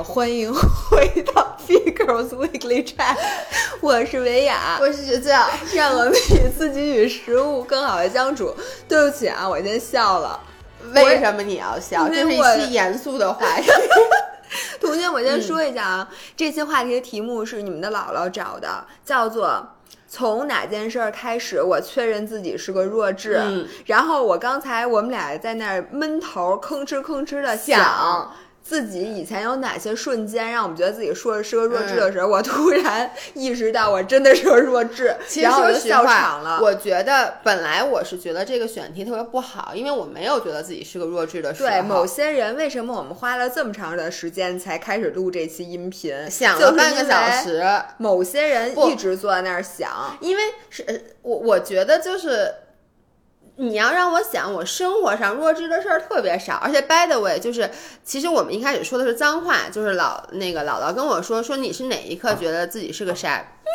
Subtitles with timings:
[0.00, 3.18] 好，欢迎回到 Figures Weekly Chat，
[3.82, 8.54] 我是维雅，我是学教，让我们与自己与食物更好的相处。
[8.88, 10.40] 对不起啊，我先笑了。
[10.94, 12.08] 为什么你要笑？
[12.08, 13.70] 这是一期严肃的话题。
[14.80, 19.68] 同学，我先说一下啊，这期话题的题目是你们的姥姥找的，叫做
[20.08, 23.36] “从哪件事儿开始我确认自己是个弱智”。
[23.44, 28.34] 嗯然后我刚才我们俩在那儿闷头吭哧吭哧的想
[28.70, 36.60] 自己以前有哪些瞬间让我们觉得自己说是个弱智嗯的时候，我突然意识到我真的是个弱智， 其实然后我就笑场了。
[36.62, 41.68] 我觉得本来我是觉得这个选题特别不好，因为我没有觉得自己是个弱智的时候。
[41.68, 46.30] 对某些人，为什么我们花了这么长的时间才开始录这期音频？
[46.30, 47.60] 想就是了半个小时，
[47.98, 52.54] 某些人一直坐在那儿想，因为是呃我我觉得就是。
[53.60, 57.70] 你要让我想，我生活上弱智的事儿特别少，而且 by the way，就是
[58.02, 63.68] 其实我们一开始说的是脏话，就是老那个姥姥跟我说说你是哪一刻觉得自己是个傻逼，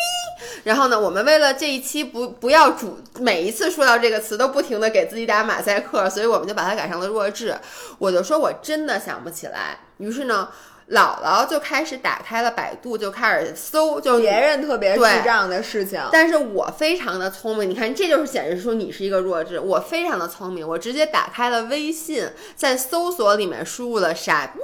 [0.63, 7.55] 然后呢，我们为了这一期不不要主每一次说到这个词都不停的给自己打马赛克，所以我们就把它改成了弱智。
[7.99, 10.49] 我就说我真的想不起来，于是呢，
[10.89, 15.99] 姥姥就开始打开了百度，就开始搜，就别人特别智对障的事情。
[16.11, 19.59] 但是我非常的聪明，你看，这就是显示出你是一个弱智。
[19.59, 24.59] 我非常的聪明，我直接打开了微信，在搜索里面输入了“傻逼”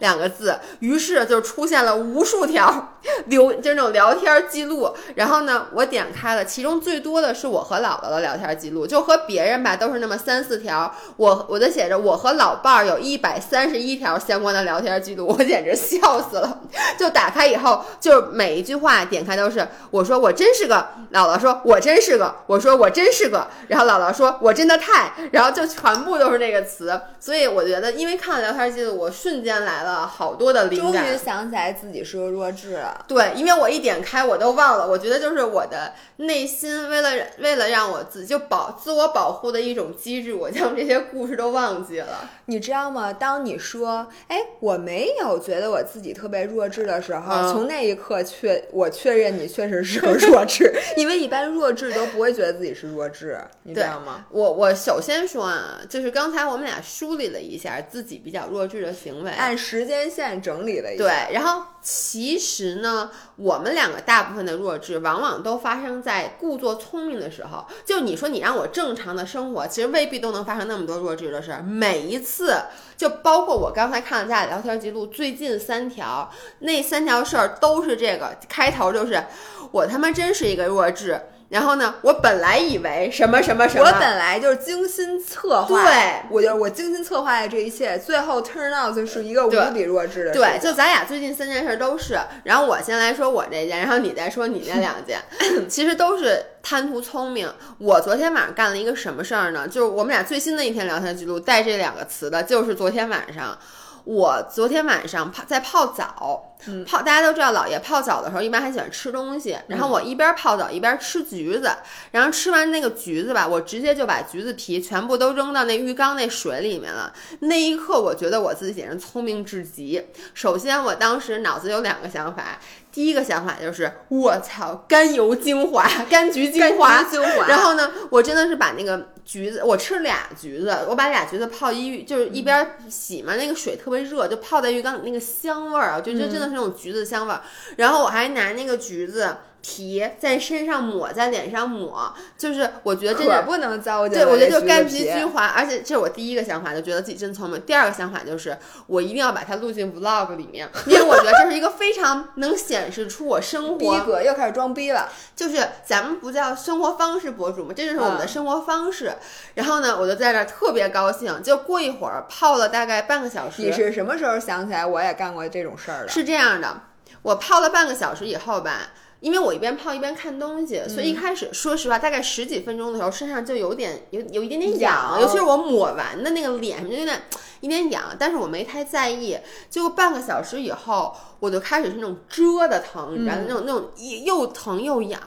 [0.00, 4.94] 两个字，于是就出现了无数条留，就是那种聊天记录。
[5.16, 16.60] 然后呢，我点开了，其中最多的是我和姥姥的聊天记录，就和别人吧都是那么三四条，我我就写着我和老伴儿有一百三十一条相关的聊天记录，我简直笑死了。
[16.98, 27.00] 就打开以后，就每一句话点开都是我说我真是个，姥姥说我真是个，我说我真是个，然后姥姥说我真的太，然后就全部都是那个词。
[27.20, 31.18] 所以我觉得，因为看了聊天记录，我瞬间来了好多的灵感终于。
[31.18, 33.04] 想起来自己是个弱智了。
[33.06, 42.28] 对，因为我一点开我都忘了，我觉得就是我的内心为了为了让我自己就保自我保护的一种机制，我将这些故事都忘记了。
[42.46, 43.12] 你知道吗？
[43.12, 54.26] 当你说“哎，我没有觉得我自己特别弱智”的时候，嗯从那一刻确我确认你确实是个弱智， 因为一般弱智都不会觉得自己是弱智，你知道吗？
[54.30, 67.64] 我我首先说啊，就是刚才我们俩梳理了一下自己比较弱智的行为，按时间线整理了一下，对，然后其实呢，我们两个大部分的弱智，往往都发生在故作聪明的时候。
[67.84, 71.62] 就你说你让我正常的生活，其实未必都能发生那么多弱智的事儿。
[71.62, 72.54] 每一次，
[72.98, 76.28] 就包括我刚才看了咱俩聊天记录，最近三条，
[76.58, 79.24] 那三条事儿都是这个，开头就是
[79.70, 81.18] 我他妈真是一个弱智。
[81.48, 86.22] 然后呢，我本来以为什么什么什么，我本来就是精心策划，对。
[86.30, 95.18] 我就是我精心策划的这一切，最后 turn out 就是一个无比弱智的事对，就咱俩最近三件事都是，然后我先来说我这件，然后你再说你那两件，
[95.68, 97.50] 其实都是贪图聪明。
[97.78, 99.66] 我昨天晚上干了一个什么事儿呢？
[99.66, 103.58] 就是我们俩最新的一篇聊天记录带这两个词的，就是昨天晚上。
[104.04, 106.84] 我昨天晚上泡在泡澡，嗯。
[106.84, 111.70] 泡大家都知道，姥爷泡澡的时候一般还喜欢吃东西，然后我一边泡澡一边吃橘子，
[112.10, 117.12] 然后吃完那个橘子吧，我直接就把橘子皮全部都扔到那浴缸那水里面了。
[117.40, 120.04] 那一刻，我觉得我自己简直聪明至极。
[120.34, 122.58] 首先，我当时脑子有两个想法，
[122.90, 127.46] 第一个想法就是我操，甘油精华、柑橘精华，精华。
[127.46, 137.42] 然后呢，我真的是把那个橘子，我吃俩橘子，我把俩橘子泡一浴，就是一边洗嘛，那个水特别热，就泡在浴缸里，那个香味儿啊，我觉得真的是那种橘子香味儿。
[137.76, 147.60] 然后我还拿那个橘子皮在身上抹，在脸上抹，就是我觉得真的可不能糟践对，我觉得就柑橘橘子皮精华，而且这是我第一个想法，就觉得自己真聪明。
[147.62, 155.08] 第二个想法就是，我一定要把它录进 vlog 里面，因为我觉得这是一个非常能显示出我生活逼，格又开始装逼了。
[155.36, 159.12] 就是咱们不叫生活方式博主嘛，这就是我们的嗯生活方式。
[159.54, 163.62] 然后呢，我就在这儿特别高兴，就过一会儿泡了大概半个小时。
[163.62, 166.08] 你是什么时候想起来我也干过这种事儿的？
[166.08, 166.82] 是这样的，
[167.22, 168.90] 我泡了半个小时以后吧，
[169.20, 177.22] 因为我一边泡一边看东西，所嗯以一开始说实话，大概十几分钟的时候，身上就有点有有一点点痒痒，尤其是我抹完的那个脸就有点
[177.60, 179.38] 一点痒，但是我没太在意。
[179.68, 183.90] 结果半个小时以后，我就开始是那种蛰的疼，你知道嗯那种那种
[184.24, 185.20] 又疼又痒。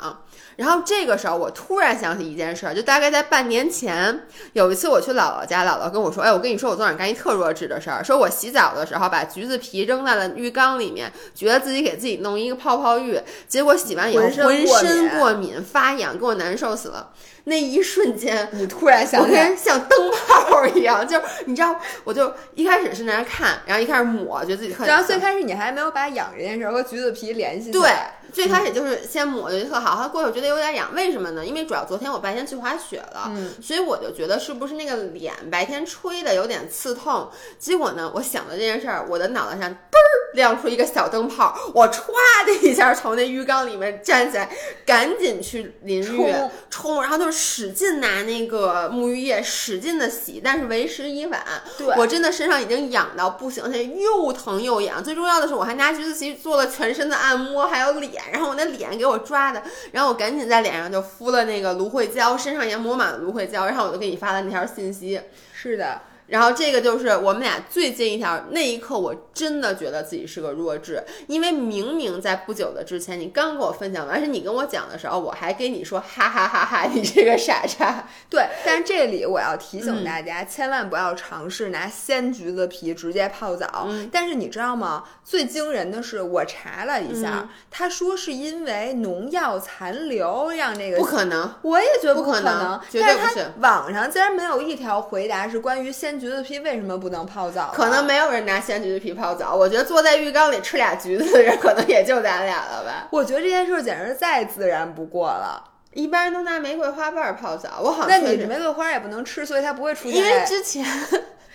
[0.57, 17.11] 然后这个时候，我突然想起一件事儿，就大概在半年前，有一次我去姥姥家，姥姥跟我说：“哎，我跟你说，我昨晚干一特弱智的事儿，说我洗澡的时候把橘子皮扔在了浴缸里面，觉得自己给自己弄一个泡泡浴，结果洗完以后浑身过敏身过敏发痒，给我难受死了。
[17.45, 27.89] 那一瞬间，你突然想起来，跟像灯泡一样， 就是你知道，我就就一开始是在那看，然后一开始抹，觉得自己特然后最开始你还没有把痒这件事和橘子皮联系对。，
[28.31, 31.43] 最开始就是先抹就特好，后来过一会儿觉得有点痒，为什么呢？
[31.45, 37.29] 因为主要昨天我白天去滑雪了，嗯所以我就觉得是不是那个脸白天吹的有点刺痛。
[37.57, 42.05] 结果呢，我想的这件事儿，我的脑袋上嘣儿亮出一个小灯泡，我歘
[42.45, 44.49] 的一下从那浴缸里面站起来，
[44.85, 51.41] 赶紧去淋浴冲冲，然后就使劲拿那个沐浴液使劲的洗，但是为时已晚。
[51.77, 55.03] 对我真的身上已经痒到不行，而且又疼又痒。
[55.03, 59.63] 最重要的是，我还拿橘子皮做了全身的按摩，还有脸，然后我那脸给我抓的，
[59.93, 65.21] 然后我赶紧在脸上就敷了那个芦荟胶，身上也抹满了芦荟胶，然后我就给你发了那条信息。
[65.53, 66.01] 是的，
[66.31, 78.07] 然后这个就是我们俩最近一条，那一刻我真的觉得自己是个弱智，因为明明在不久的之前你刚跟我分享完，而且你跟我讲的时候，我还跟你说哈哈哈哈，你这个傻叉。
[78.29, 78.45] 对。
[78.65, 83.87] 但是这里我要提嗯醒大家，千万不要尝试拿鲜橘子皮直接泡澡。
[83.89, 85.03] 嗯但是你知道吗？
[85.25, 97.73] 最惊人的是，我查了一下，嗯他说是因为农药残留让这个不可能，我也觉得不可可能绝对不是他网上竟然没有一条回答是关于鲜橘子皮为什么不能泡澡的。
[97.73, 99.55] 可能没有人拿鲜橘子皮泡澡。
[99.55, 103.07] 我觉得坐在浴缸里吃俩橘子的人，可能也就咱俩了吧。
[103.09, 105.63] 我觉得这件事简直再自然不过了。
[105.93, 110.17] 一般人都拿玫瑰花瓣泡澡，我好像确实你玫瑰花也不能吃，所以它不会出现。
[110.17, 110.85] 因为之前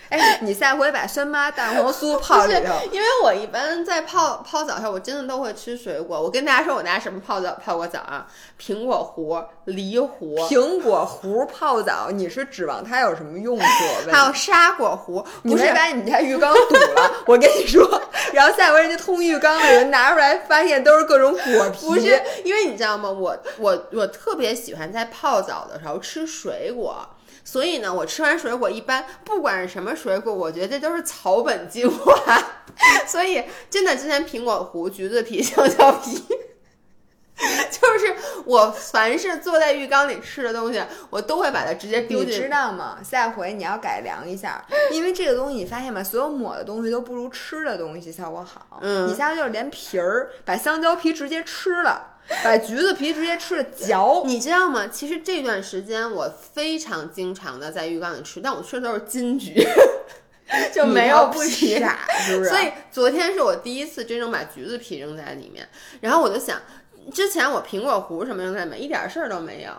[0.09, 2.73] 哎，你下回把酸妈蛋黄酥泡里头。
[2.91, 6.21] 因为我一般在泡泡澡时候，我真的都会吃水果。
[6.21, 8.27] 我跟大家说，我拿什么泡澡泡过澡啊？
[8.59, 13.65] 苹果核、梨核，苹果核泡澡，你是指望它有什么用处？
[14.11, 17.11] 还有沙果核，你不是没把你们家浴缸堵了？
[17.25, 18.01] 我跟你说，
[18.33, 21.85] 然后下回人家通浴缸的人拿出来，发现都是各种果皮。
[21.85, 23.09] 不是，因为你知道吗？
[23.09, 27.07] 我我我特别喜欢在泡澡的时候吃水果，
[27.47, 32.13] 所以呢，我吃完水果一般不管是什么水果，我觉得这都是草本精华。
[33.07, 36.21] 所以真的，之前苹果核、橘子皮、香蕉皮。
[37.37, 38.15] 就是
[38.45, 42.97] 我凡是坐在浴缸里吃的东西，我都会把它直接丢你知道吗？
[43.01, 46.03] 下回你要改良一下，因为这个东西你发现吗？
[46.03, 48.79] 所有抹的东西都不如吃的东西效果好。
[48.81, 54.23] 嗯你下回就是连皮儿，把香蕉皮直接吃了，把橘子皮直接吃了嚼。
[54.25, 54.87] 你知道吗？
[54.87, 59.65] 其实这段时间我非常经常的在浴缸里吃，但我吃的都是金桔，
[60.73, 61.79] 就没有不皮。
[61.79, 62.49] 傻，是不是？
[62.49, 65.67] 所以昨天是我第一次真正把橘子皮扔在里面，
[66.01, 66.61] 然后我就想，
[67.13, 69.71] 之前我苹果核什么扔在里面一点事儿都没有。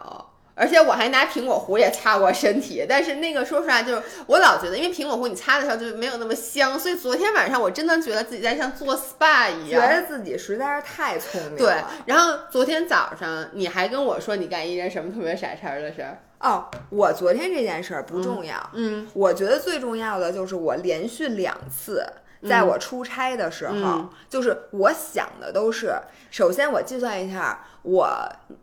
[0.58, 9.80] 而且我还拿苹果核也擦过身体，但是那个说实话，就是我老觉得，因为苹果核你擦的时候就没有那么香，所以昨天晚上我真的觉得自己在像做 SPA 一样。
[9.80, 11.58] 觉得自己实在是太聪明了。
[11.58, 11.74] 对，
[12.06, 22.04] 然后昨天早上你还跟我说你干一件什么特别傻叉的事儿，哦，我昨天这件事儿不重要，嗯我觉得最重要的就是我连续两次。
[22.48, 25.92] 在我出差的时候，嗯就是我想的都是，
[26.30, 28.06] 首先我计算一下，我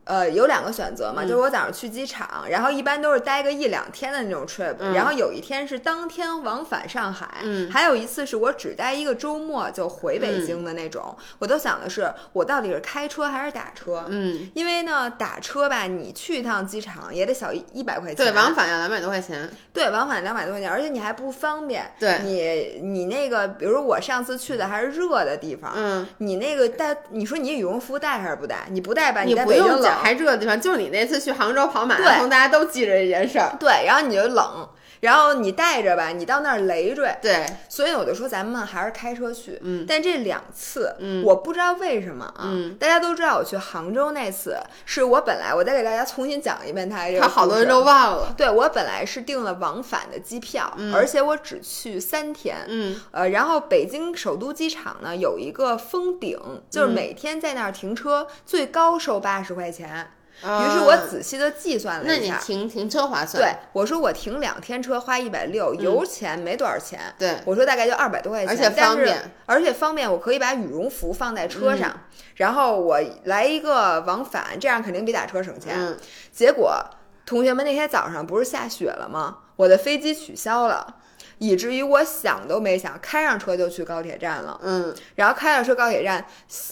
[0.03, 11.15] 呃有两个选择嘛，嗯就是我早上去机场，然后一般都是待个一两天的那种 trip，、嗯然后有一天是当天往返上海，嗯还有一次是我只待一个周末就回北京的那种。
[11.39, 14.05] 我都想的是，我到底是开车还是打车？
[14.09, 21.91] 嗯，因为呢，打车吧，你去一趟机场也得小一一百块钱，对，往返要两百多块钱，对往返两百多块钱，而且你还不方便。
[21.99, 28.67] 对你你那个，比如我上次去的还是热的地方，嗯，你那个带，你说你羽绒服带还是不带？
[28.69, 34.67] 你不带吧，你不用讲，，还热的地方，就你那次去杭州跑马拉松，大家都记着这件事儿，对，然后你就冷，
[35.01, 39.59] 然后你带着吧，你到那儿累赘，对，所以我就说咱们还是开车去。
[39.61, 39.85] 嗯。
[39.87, 41.23] 但这两次，嗯。
[41.23, 42.75] 我不知道为什么啊，嗯。
[42.75, 52.57] 大家都知道我去杭州那次，是我本来我再给大家重新讲一遍它这个他好多人都忘了，对我本来是订了往返的机票，而且我只去三天。
[52.67, 52.99] 嗯。
[53.11, 60.11] 呃，然后北京首都机场呢有一个封顶，就是每天在那儿停车，最高收八十块钱。
[60.41, 66.99] 于是我啊仔细的计算了那你一下，停停车划算，对我说我停两天车花一百六，油钱没多少钱。
[67.17, 71.99] 对我说大概就二百多块钱，而且方便，而且方便，我可以把羽绒服放在车上，嗯
[72.35, 75.73] 然后我来一个往返，这样肯定比打车省钱。
[75.77, 75.97] 嗯
[76.31, 76.85] 结果
[77.25, 79.37] 同学们那天早上不是下雪了吗？
[79.55, 80.95] 我的飞机取消了。
[81.37, 84.59] 以至于我想都没想，开上车就去高铁站了。
[84.63, 86.25] 嗯，然后开上车高铁站，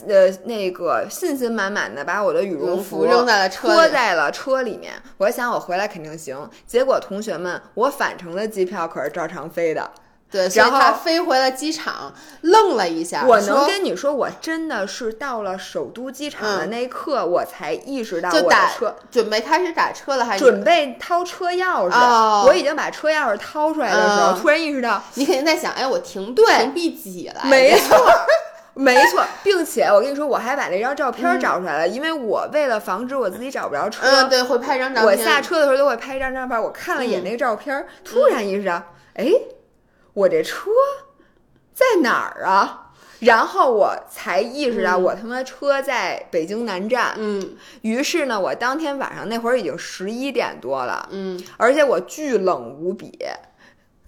[0.08, 4.94] 呃，那个信心满满的把我的羽绒服扔在了车里拖在了车里面。
[5.18, 6.50] 我想我回来肯定行。
[6.66, 9.92] 结果同学们，我返程的机票可是照常飞的。
[10.34, 12.12] 对，然后他飞回了机场，
[12.42, 13.24] 愣了一下。
[13.28, 18.96] 我能跟你说，我真的是到了首都机场的那一刻，我才意识到我的嗯就打车。
[19.12, 27.42] 准备开始打车了，还是准备掏车钥匙，哦我已经把车钥匙掏出来的时候，嗯突然意识到，你肯定在想，哎，我停对停 B 几了？
[27.44, 28.04] 没错，
[28.74, 35.06] 没错，并且我跟你说，我还把那张照片嗯找出来了，因为我为了防止我自己找不着车，嗯，对，会拍张照片。
[35.06, 36.60] 我下车的时候都会拍一张照片。
[36.60, 38.82] 我看了一眼嗯那个照片，突然意识到，
[39.14, 39.28] 哎，
[40.14, 40.70] 我这车
[41.74, 42.80] 在哪儿啊？
[43.20, 47.14] 然后我才意识到，嗯我他妈车在北京南站。
[47.18, 53.18] 嗯于是呢，我当天晚上那会儿已经十一点多了，嗯而且我巨冷无比，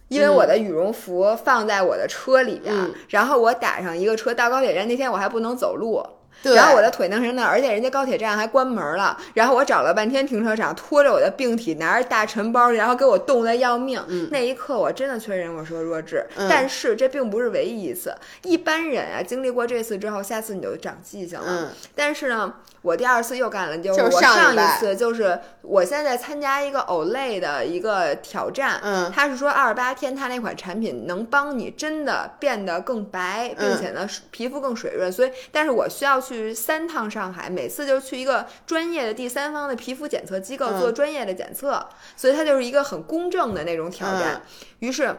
[0.10, 4.86] 因为我的羽绒服放在我的车里边，嗯然后我打上一个车到高铁站。
[4.86, 6.06] 那天我还不能走路，
[6.46, 9.18] 对，然后我的腿弄成那，而且人家高铁站还关门了。
[9.34, 14.00] 然后我找了半天停车场，拖着我的病体，拿着大沉包，然后给我冻得要命。
[14.08, 18.16] 嗯那一刻我真的确认我说弱智，嗯但是这并不是唯一一次。
[18.44, 21.46] 一般人啊，经历过这次之后，下次你就长记性了。
[21.48, 35.12] 嗯但是呢，我第二次又干了，就是我上一次就是我现在参加一个 Olay 的一个挑战，嗯他是说二十八天，他那款产品能帮你真的变得更白，并且呢皮肤更水润。
[35.12, 44.36] 所以，但是我需要去三趟上海，每次就去一个专业的第三方的皮肤检测机构嗯做专业的检测，所以它就是一个很公正的那种挑战。
[44.36, 44.42] 嗯
[44.80, 45.16] 于是。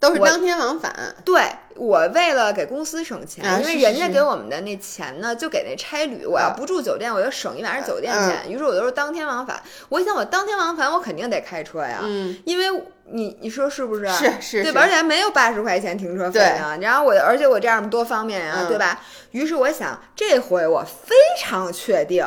[0.00, 0.94] 我都是当天往返。
[1.24, 1.42] 对
[1.74, 8.50] 我为了给公司省钱，啊因为人家给我们的那钱呢，就给那差旅，我要不住酒店，我就省一晚上酒店钱。
[8.50, 9.60] 于是我都是当天往返。
[9.88, 14.06] 我想我当天往返，我肯定得开车呀，嗯，因为你你说是不是？
[14.08, 14.82] 是是是对吧？
[14.82, 16.78] 而且还没有八十块钱停车费呢。
[16.80, 19.00] 然后我，而且我这样多方便呀，嗯对吧？
[19.32, 22.26] 于是我想，这回我非常确定。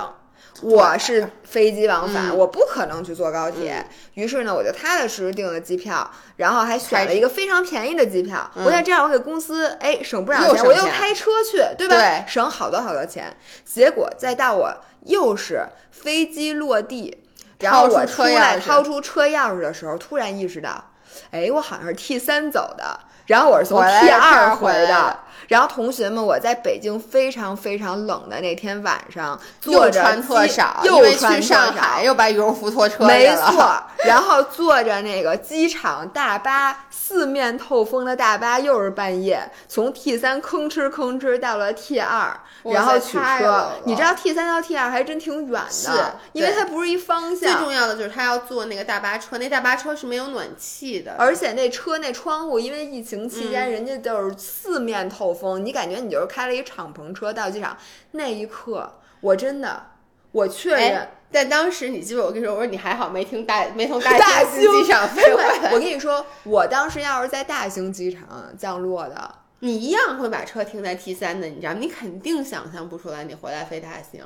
[0.62, 3.86] 我是飞机往返，嗯我不可能去坐高铁。
[4.14, 8.50] 于是呢，我就踏踏实实订了机票，然后还选了一个非常便宜的机票。
[8.56, 11.96] 嗯我想这样，我给公司哎省不少钱，我又开车去，对吧？
[11.96, 13.36] 对省好多好多钱。
[13.66, 14.72] 结果再到我
[15.06, 17.18] 又是飞机落地，
[17.60, 20.92] 然后我出来掏出车钥匙的时候，突然意识到，
[21.32, 25.20] 哎，我好像是 T 三走的，然后我是从 T 的二 T2 回的。
[25.52, 33.52] 然后同学们，我在北京非常非常冷的那天晚上，坐着又穿特机少，因又为去上海又把羽绒服拖车里没了。
[33.52, 43.72] 错，然后坐着那个机场大巴，四面透风的大巴，又是半夜，从 T 三吭哧吭哧到了 T 二，然后取车。
[43.84, 47.62] 你知道 T 三到 T 二还真挺远是的，因为它不是一方向最。
[47.62, 57.78] 重要的就是他要坐那个大巴车，那大巴车是没有暖气的，而且那车那窗户，因为疫情期间，嗯人家就是四面透风，你感觉你就是开了一敞篷车到机场。
[58.12, 59.88] 那一刻，我真的，
[60.32, 74.24] 我确认哎，但当时你记得我跟你说，我说你还好没听大没从大大兴机场飞回，来，我跟你说，我当时要是在大兴机场降落的，你一样会把车停在 T 三的，你知道，你肯定想象不出来你回来飞大兴。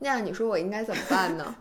[0.00, 1.54] 那样你说我应该怎么办呢？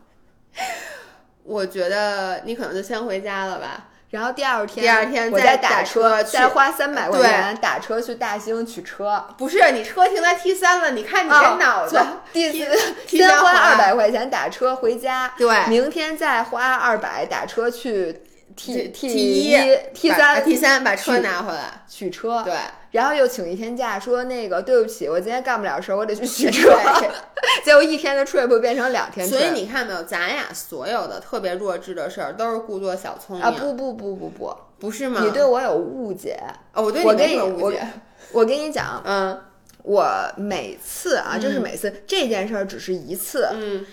[1.43, 3.86] 我觉得你可能就先回家了吧。
[4.09, 9.27] 然后第二天，第二天我再打打车再花三百块钱打车去大兴取车。
[9.37, 11.99] 不是你车停在 T 三了，你看你这啊脑子，
[12.31, 18.21] 第四先花二百块钱打车回家，对明天再花二百打车去
[18.55, 21.83] T T 一一 T 把三 T 三把车拿回来。
[21.89, 22.53] 取车，对，
[22.97, 27.07] 然后又请一天假，说那个对不起，我今天干不了事儿，我得去取车对。
[27.63, 35.21] 结果一天的 trip 变成两天所以你看没有，咱俩所有的特别弱智的事儿都是故作小聪明啊不不不不不，不是吗？
[35.23, 36.39] 你对我有误解。
[36.73, 37.87] 哦，我对你没我跟你我什么误解。
[38.31, 39.39] 我跟你讲，嗯
[39.83, 40.03] 我
[40.35, 43.85] 每次啊，就是每次这件事儿只是一次，嗯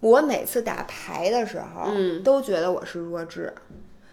[0.00, 3.54] 我每次打牌的时候，嗯都觉得我是弱智。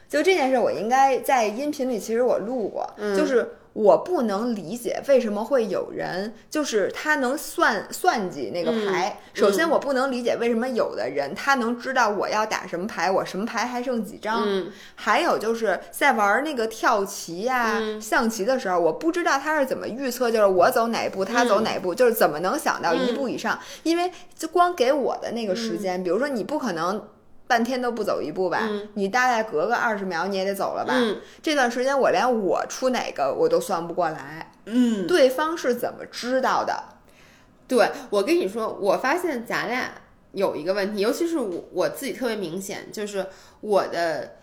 [0.07, 9.19] 就这件事，我应该在音频里其实我录过，嗯就是我不能理解为什么会有人，就是他能算算计那个牌。
[9.19, 14.43] 嗯首先，我不能理解为什么有的人他能知道我要打什么牌，我什么牌还剩几张。
[14.45, 23.59] 嗯还有就是在玩那个跳棋呀、嗯象棋的时候，我不知道他是怎么预测，就是我走哪一步，他走哪一步，就是怎么能想到一步以上？
[23.83, 27.05] 因为就光给我的那个时间，比如说你不可能。
[27.47, 30.93] 半天都不走一步吧，嗯你大概隔个二十秒你也得走了吧？
[30.95, 36.83] 嗯这段时间我连我出哪个我都算不过来，嗯，对方是怎么知道的？
[37.67, 39.91] 对我跟你说，我发现咱俩
[40.31, 43.27] 有一个问题，尤其是我我自己特别明显，就是
[43.61, 44.37] 我的，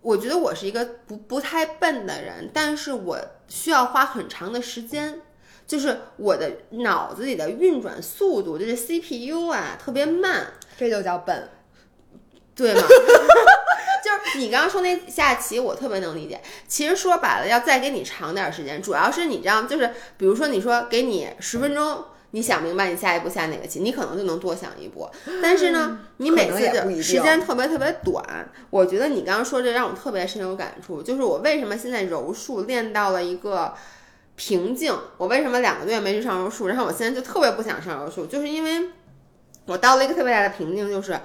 [0.00, 5.20] 我觉得我是一个不不太笨的人，但是我需要花很长的时间。
[5.64, 11.48] 就是我的脑子里的运转速度，就是 CPU 啊，特别慢，这就叫笨。
[12.54, 12.82] 对吗？
[14.02, 16.40] 就是你刚刚说那下棋，我特别能理解。
[16.66, 25.08] 其实说白了，要再给你长点时间，主要是你这样，就是比如说你说给你十分钟，你想明白你下一步下哪个棋，你可能就能多想一步。
[25.40, 28.24] 但是呢，你每次就时间特别特别短。
[28.70, 33.72] 我觉得你刚刚说这让我特别深有感触，就是我为什么现在柔术练到了一个
[34.34, 38.90] 瓶颈，我为什么两个多月没去上柔术，然后我现在就特别不想上柔术，就是因为
[39.66, 41.20] 我到了一个特别大的瓶颈，就是。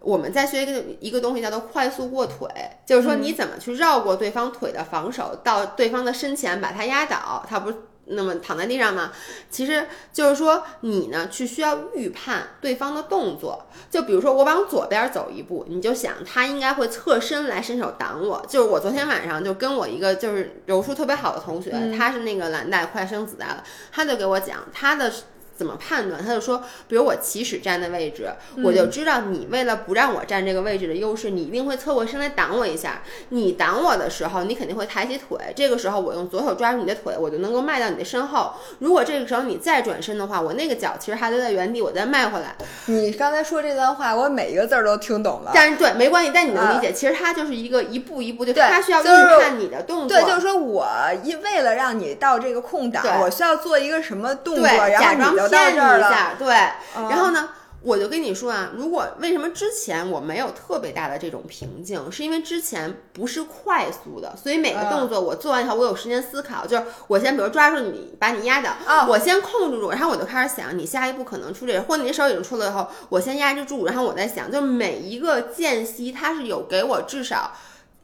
[0.00, 2.48] 我们在学一个一个东西叫做快速过腿，
[2.86, 7.72] 就是说你怎么去绕过对方腿的防守，到对方的身前把他压倒，他不
[8.06, 9.12] 那么躺在地上吗？
[9.50, 18.42] 其实就是说你呢去需要预判对方的动作，就比如说我往左边走一步，你就想他应该会侧身来伸手挡我。
[18.48, 23.62] 就是我昨天晚上就跟我一个就是柔术特别好的同学，他是那个蓝带快生紫带了，
[23.92, 25.12] 他就给我讲他的。
[25.58, 26.24] 怎么判断？
[26.24, 28.30] 他就说，比如我起始站的位置，
[28.62, 33.02] 我就知道你为了不让我站这个位置的优势，你一定会侧过身来挡我一下。
[33.30, 38.52] 你挡我的时候，你肯定会抬起腿，这个时候我用左手抓住你的腿，我就能够迈到你的身后。
[38.78, 42.54] 如果这个时候你再转身的话，我那个脚其实还留在原地，我再迈回来。
[42.86, 45.50] 你刚才说这段话，我每一个字儿都听懂了。
[45.52, 49.06] 但是对，没关系，但你能理解，其实它就是一个一步一步，就他需要预
[49.40, 50.16] 判你的动作。
[50.16, 50.86] 对，就是说我
[51.24, 55.47] 一为了让你到这个空档，我需要做一个什么动作，然后你就。
[55.48, 56.48] 骗你一下，对，
[56.94, 57.48] 然后呢，
[57.80, 77.52] 我就跟你说啊，如果为什么之前我没有特别大的这种瓶颈，是因为之前不是快速的，所以每个动作我做完以后，我有时间思考，就是我先比如抓住你，把你压倒，我先控制住，然后我就开始想你下一步可能出这，或者你手已经出了以后，我先压制住，然后我在想，就每一个间隙，它是有给我至少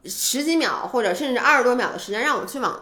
[0.05, 2.81] 十几秒或者甚至二十多秒的时间，让我去往。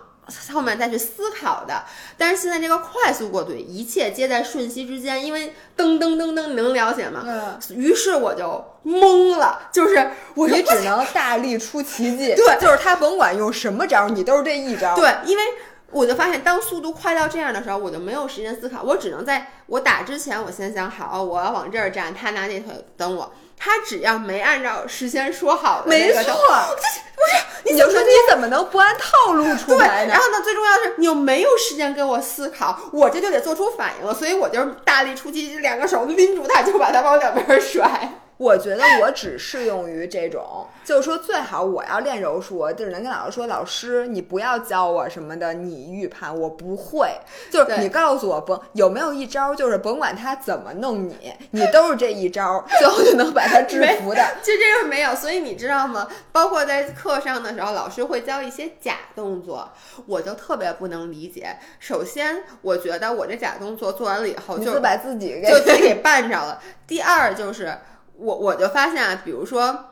[0.52, 1.85] 后面再去思考的，
[2.17, 7.23] 但是现在这个快速过渡，一切皆在瞬息之间，因为噔噔噔噔，你能了解吗？
[7.26, 7.59] 嗯。
[7.76, 14.95] 于是我就懵了，就是我你只能大力出奇迹， 对，就是他甭管用什么招，你都是这一招。
[14.95, 15.43] 对，因为
[15.91, 23.33] 我就发现，当速度快到这样的时候，我就没有时间思考，我只能在我打之前，我先想好，我要往这儿站，他拿那腿等我。
[23.64, 30.10] 他只要没按照事先说好的，没错，不是，你就说你怎么能不按套路出牌呢？
[30.13, 38.22] 然后呢，最重要是你又没有时间给我思考，我这就得做出反应了，所以我就大力出击，两个手拎住他，就把他往两边甩。
[38.43, 47.09] 我觉得我只适用于这种，就是说最好我要练柔术，我只能跟老师说，老师你不要教我什么的，你预判我不会，
[47.52, 54.21] 就是你告诉我甭有没有一招，就是甭管他怎么弄你，你都是这一招，最后就能把他制服的。
[54.43, 56.09] 就这个没有，所以你知道吗？
[56.33, 59.71] 包括在课上的时候，老师会教一些假动作，
[60.07, 61.57] 我就特别不能理解。
[61.78, 66.61] 首先，我觉得我这假动作做完了以后，就把自己就自己给绊着了。
[66.89, 67.78] 第二就是。
[68.23, 69.91] 我我就发现啊，比如说，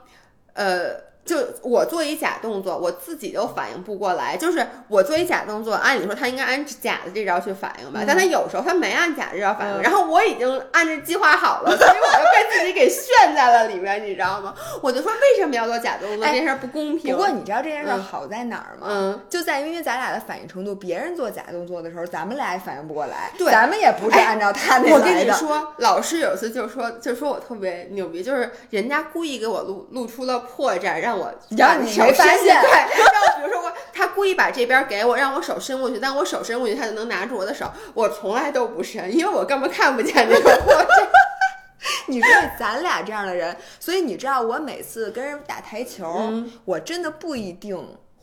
[0.54, 1.09] 呃。
[1.30, 4.36] 就我做一假动作，我自己都反应不过来。
[4.36, 9.80] 就是我做一假动作，按理说他应该按假的这招去反应吧，但他有时候他没按假这招反应。
[9.80, 14.52] 然后我已经按着计划好了，所以我就被自己给炫在了里面，你知道吗？
[14.82, 16.26] 我就说为什么要做假动作？
[16.26, 17.14] 这件事不公平。
[17.14, 18.88] 不过你知道这件事好在哪儿吗？
[18.90, 23.30] 嗯，就在于因为咱俩的反应程度，别人做假动作的时候，咱们俩也反应不过来。
[23.38, 31.19] 对，咱们也不是按照他那我跟你说，老师有一次就说，就说我特别牛逼，就是人家故意给我露露出了破绽，让我
[31.56, 31.90] 让你。
[31.98, 37.70] 没发现，对，然后比如说我，他故意把这边给我，让我手伸过去，但我手伸过去，他就能拿住我的手。
[37.94, 40.86] 我从来都不伸，因为我根本看不见这个。
[42.06, 42.28] 你说
[42.58, 46.30] 咱俩这样的人，所以你知道，我每次跟人打台球，
[46.64, 47.76] 我真的不一定。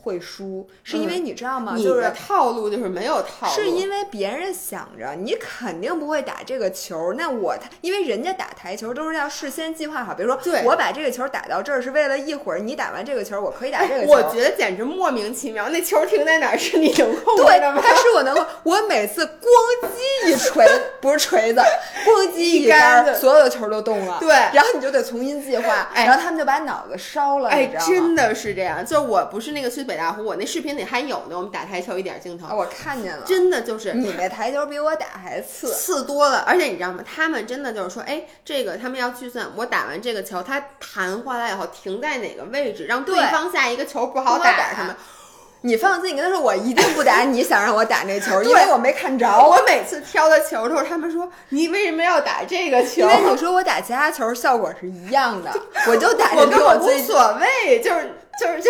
[0.07, 1.75] 会输是因为你知道吗？
[1.77, 14.11] 就是套路就是没有套路，是因为别人想着你肯定不会打这个球，那我因为人家打台球都是要事先计划好，比如说我把这个球打到这儿是为了一会儿你打完这个球，我可以打这个球。
[14.13, 17.81] 我觉得简直莫名其妙，那球停在哪儿是你能控制的吗？
[17.85, 20.65] 它是我能控，我每次咣叽一锤，
[21.01, 21.59] 不是锤子，
[22.05, 24.17] 咣叽一杆，所有的球都动了。
[24.21, 27.49] 对，然后你就得重新计划，然后他们就把脑子烧了。
[27.49, 29.96] 哎，真的是这样，就我不是那个去北。
[29.97, 31.35] 大湖，我那视频里还有呢。
[31.35, 36.45] 我们打台球一点镜头，我看见了，真的就是你那台球比我打还次次多了。
[36.47, 37.03] 而且你知道吗？
[37.03, 44.95] 他们真的就是说，哎，这个他们要计算，我打完这个球，它弹回来以后停在哪个位置，让对方下一个球不好打什么。
[45.61, 47.21] 你放心，你跟他说，我一定不打。
[47.27, 49.27] 你想让我打那球，因为我没看着。
[49.27, 53.01] 我每次挑的球都是他们说，你为什么要打这个球？
[53.01, 55.51] 因为你说我打其他球效果是一样的，
[55.87, 56.31] 我就打。
[56.35, 58.13] 我根本无所谓，就是。
[58.39, 58.69] 就是就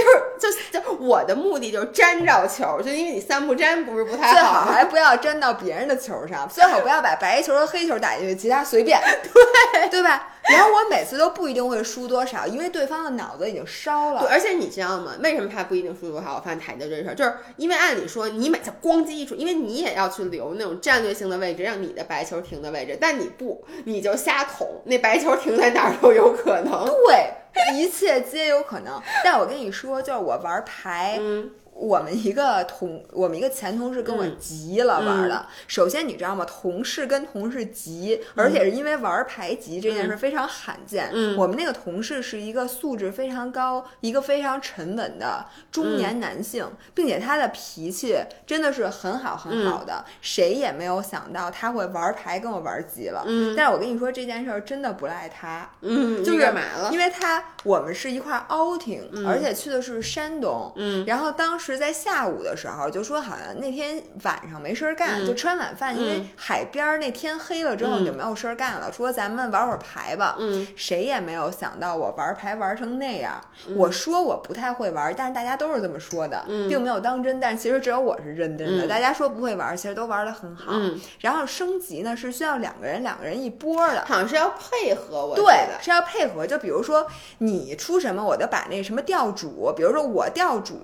[0.50, 8.98] 是就就我的目的就是粘着球，就因为你三不粘不是不太好，最好还不要粘到别人的球上，最好不要把白球和黑球打进去，其他随便，
[9.74, 10.26] 对对吧？
[10.50, 14.34] 然后我每次都不一定会输多少，因为对方的脑子已经烧了对，了。
[14.34, 15.16] 而且你知道吗？
[15.22, 16.36] 为什么他不一定输多少？
[16.36, 26.86] 我发现台的这事儿，就是因为按理说你每次咣叽一出，因为你也要去留那种战略性的位置，让你的白球停的位置，但你不，你就瞎捅，那白球停在哪儿都有可能。
[26.86, 29.02] 对，一切皆有可能。
[29.24, 35.46] 但我跟你说，就是我玩牌，嗯我们一个同我们一个前同事跟我嗯急了玩的。
[35.68, 36.44] 首先你知道吗？
[36.46, 41.10] 同事跟同事急，而且是因为玩牌急这件事非常罕见。
[41.14, 50.04] 嗯我们那个同事是一个素质非常高、一个非常沉稳的中嗯年男性，并且他的脾气真的是很好很好的。
[50.22, 53.24] 谁也没有想到他会玩牌跟我玩急了。
[53.28, 55.70] 嗯但是我跟你说这件事儿真的不赖他。
[55.82, 56.90] 嗯，就是你干嘛了？
[56.92, 60.72] 因为他我们是一块儿 outing，、而且去的是山东。
[60.76, 70.36] 嗯，然后当时在下午的时候，就说好像那天晚上没事儿干，嗯就吃完晚饭，因为嗯海边儿那天黑了之后嗯就没有事儿干了，说咱们玩会儿牌吧。
[70.38, 73.42] 嗯谁也没有想到我玩牌玩成那样。
[73.68, 77.40] 嗯我说我不太会玩，但是大家都是这么说的，嗯并没有当真。
[77.40, 80.74] 但是其实只有我是认真的，嗯大家说不会玩，其实都玩的很好。
[80.74, 84.06] 嗯，然后升级呢是需要两个人，两个人一波的。
[84.06, 85.46] 好像是要配合我对
[85.82, 86.46] 是要配合。
[86.46, 87.08] 就比如说
[87.40, 90.80] 你出什么，我就把那什么调主，比如说我调主，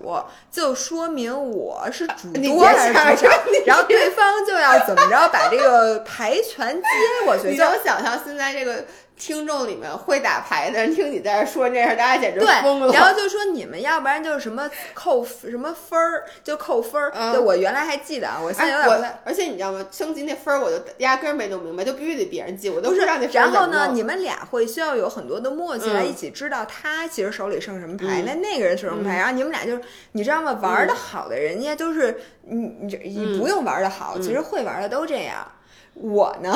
[0.52, 6.88] 就说明我是主你多别想还是主场，然后对方就要怎么着把这个牌全接
[7.26, 8.84] 过去， 你就能想象现在这个
[9.26, 17.10] 听众里面会打牌的人听你在这说这事儿，大家简直对疯了。，然后就说你们要不然就是什么扣什么分儿，就扣分儿。
[17.16, 19.16] 嗯对我原来还记得啊，我现在有哎，点不太我。
[19.24, 19.86] 而且你知道吗？
[19.90, 29.82] 升级那分儿我就压根儿没弄明白，就必须得别人记，我都不知道那分儿然后呢，你们俩会需要有很多的默契来嗯一起知道他其实手里剩什么牌，嗯那那个人是什么牌，然后你们俩就是
[30.12, 30.52] 你知道吗？
[30.62, 35.50] 玩的好的人家都是你你你不用玩的好，其实会玩的都这样。
[35.94, 36.54] 我呢。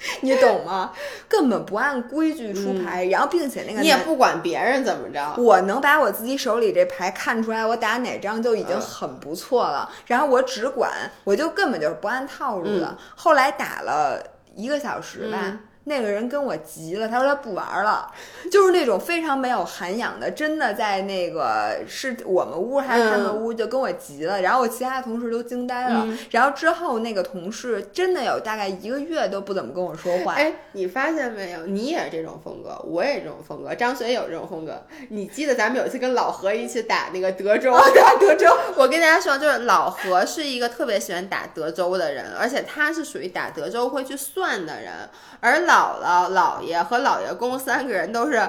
[0.22, 0.92] 你懂吗？
[1.28, 5.34] 根本不按规矩出牌，然后并且那个你也不管别人怎么着。
[5.36, 9.90] 我能把我自己手里这牌看出来，我打哪张就已经很不错了。
[10.06, 10.90] 然后我只管，
[11.24, 12.96] 我就根本就是不按套路的。
[13.14, 14.22] 后来打了
[14.54, 15.58] 一个小时吧。
[15.90, 18.08] 嗯那个人跟我急了，他说他不玩了，
[18.50, 31.66] 就是那种非常没有涵养的，真的在那个是我们屋还是他们屋，就跟我急了，然后我其他同事都惊呆了，嗯然后之后那个同事真的有大概一个月都不怎么跟我说话，哎，你发现没有？
[31.66, 34.80] 你也是这种风格，我也是这种风格，张雪也有这种风格。
[35.08, 38.46] 你记得咱们有一次跟老何一起打那个德州，打德州。
[38.78, 44.92] 我跟大家说，就是老何是一个特别喜欢打德州的人，而且他是属于打德州会去算的人，
[45.40, 48.40] 而姥姥、姥爷和姥爷公三个人都是。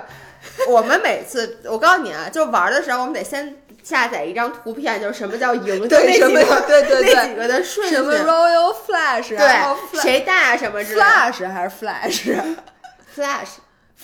[0.67, 13.49] 我们每次，我告诉你啊，就玩的时候，我们得先下载一张图片，就是什么叫赢，就对什么那几个，对对对 那几个的顺序，什么 Royal Flash，然后对，谁大什么之类的 Flash 还是 Flash？，Flash。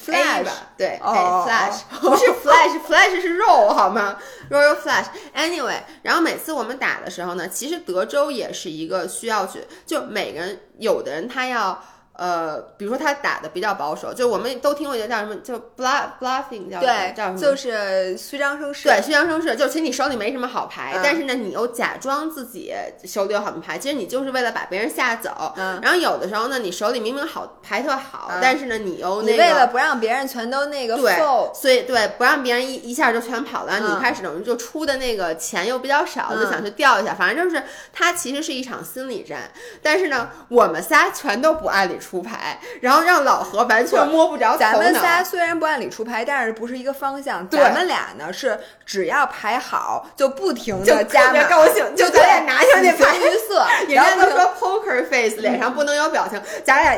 [0.05, 4.17] Flash 吧，对，，Flash 不是 Flash，Flash 是肉好吗
[4.51, 5.05] ？Royal Flash。
[5.35, 11.83] Anyway，然后每次我们打的时候呢，其实德州也是一个需要去，就每个人，有的人他要。
[12.17, 17.39] 呃，比如说他打的比较保守，就我们都听过一个叫什么，就 bluff bluffing 叫什么对叫什，么？
[17.39, 18.89] 就是虚张声势。
[18.89, 22.73] 对，虚张声势，就其实你手里没什么好牌，嗯但是呢，你又假装自己
[23.05, 25.53] 手里有好牌，其实你就是为了把别人吓走。
[25.55, 31.15] 嗯然后有的时候呢，你手里明明好牌特好，嗯但是呢，你又那个你为了不让别人全都那个对
[31.53, 37.13] 所以对不让别人一一下就全跑了，嗯你开始等于就出的那个钱又比较少，嗯就想去钓一下。
[37.13, 39.51] 反正就是它其实是一场心理战，
[39.83, 44.55] 但是呢，我们仨全都不按理出牌，然后让老何完全摸不着。
[44.57, 47.47] 咱们仨虽然不按理出牌，但是不是一个方向。
[47.49, 56.97] 咱们俩呢是只要牌好就不停的加码，特别高兴就就咱俩拿下那牌鱼色， 人家都说 poker face，脸上不能有表情，咱俩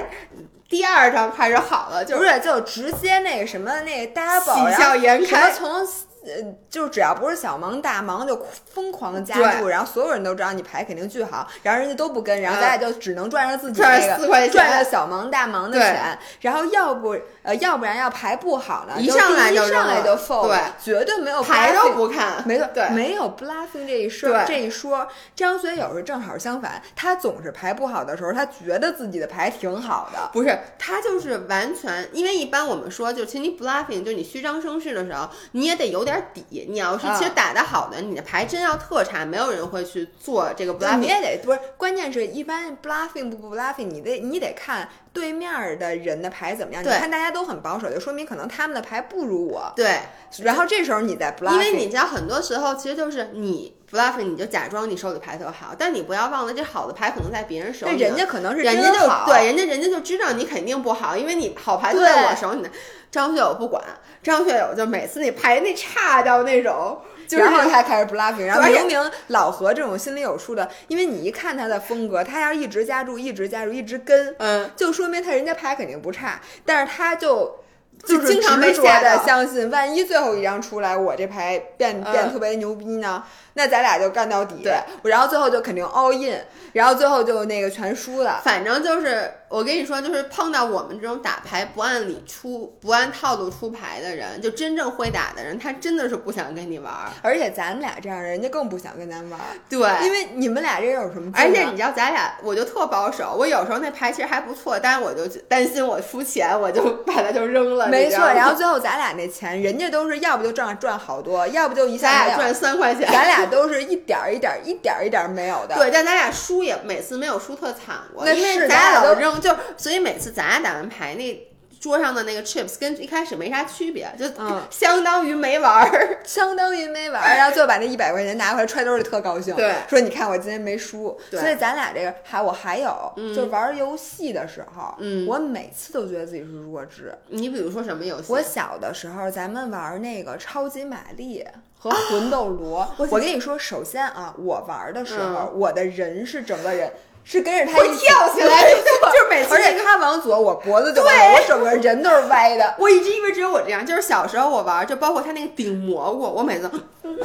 [0.69, 5.51] 第二张开始好了，就是不是就直接那个什么那个 double，喜笑颜开。
[5.51, 5.85] 从
[6.25, 25.07] 呃，就只要不是小忙大忙，就疯狂的加注，然后所有人都知道你牌肯定巨好，然后人家都不跟，然后咱俩就只能赚着自己赚那个四块钱赚着小忙大忙的钱，然后要不呃，要不然要牌不好呢，一上来就扔上来就了 fold，对绝对没有牌都不看，没错，对没有 bluffing 这一说这一说。
[25.35, 30.29] 张学友是正好相反，他总是牌不好的时候，他觉得自己的牌挺好的。
[30.33, 36.67] 不是，他就是完全，因为一般我们说，就其实你 bluffing，就你虚张声势的时候，你也得有点点底。
[36.69, 41.07] 你要是啊其实打得好的，你的牌真要特差，没有人会去做这个对你。
[41.07, 46.83] 也得不是，关键是一般 bluffing 不不 bluffing，你得你得看对面儿的人的牌怎么样。
[46.83, 49.71] 你看大家都很保守，就说明可能他们的牌不如我。
[49.75, 49.99] 对，
[50.43, 62.69] 然后这时候你在 bluffing，因为你知道，很多时候其实就是你 bluffing，你就假装你手里牌特好，但你不要忘了，这好的牌可能在别人手里人家可能是人家就对，人家人家就知道你肯定不好，因为你好牌都在我手里呢。
[63.11, 63.83] 张学友不管，
[64.21, 77.59] 张学友就每次那牌那差到那种，就是然后他开始 bluffing，然后明明老何这种心里有数的，因为你一看他的风格，他要一直加注，一直加注，一直跟，嗯，就说明他人家牌肯定不差，但是他就。
[78.05, 83.21] 就是经常被执着的相信，万一最后一张出来，我这牌变嗯变特别牛逼呢？
[83.59, 84.63] 那咱俩就干到底。
[84.63, 86.39] 对，然后最后就肯定 all in，
[86.71, 88.39] 然后最后就那个全输了。
[88.41, 97.09] 反正就是我跟你说，就是碰到我们这种打牌不按理出、不按套路出牌的人，就真正会打的人，他真的是不想跟你玩儿。
[97.21, 101.29] 而且咱们俩这样的人家更不想跟咱玩儿，对，因为你们俩这有什么？
[101.35, 107.89] 而且你知道，咱俩我就特保守，我有时候那牌其实还不错，但是我就担心我输钱，我就把它就扔了。
[107.89, 113.11] 没错，然后最后咱俩那钱，人家都是要不就赚赚好多，要不就一下赚三块钱。
[113.11, 115.75] 咱俩都是一点儿一点儿一点儿一点儿没有的。
[115.75, 121.48] 对，但咱俩输也每次没有输特惨过，因为咱咱俩都俩老扔，就所以每次咱俩打完牌那。
[121.79, 126.19] 桌上的那个 chips 跟一开始没啥区别，就嗯相当于没玩儿。
[126.25, 129.55] 相当于没玩儿，然后最后把那一百块钱拿回来揣兜里，特高兴。
[129.55, 131.17] 对说你看我今天没输。
[131.31, 137.17] 对所以咱俩这个还我还有，嗯就是玩游戏的时候，嗯我每次都觉得自己是弱智。
[137.27, 138.31] 你比如说什么游戏？
[138.33, 141.45] 我小的时候，咱们玩那个超级玛丽
[141.77, 142.87] 和魂斗罗。
[142.97, 146.91] 我我跟你说，首先啊，我玩的时候，嗯我的人是整个人
[147.23, 152.73] 是跟着他一起跳起来，就是每次而且他往左，我脖子就歪，我整个人都是歪的。
[152.79, 156.69] 我一直以为只有我这样，就是小时候我玩，就包括他那个顶蘑菇，我每次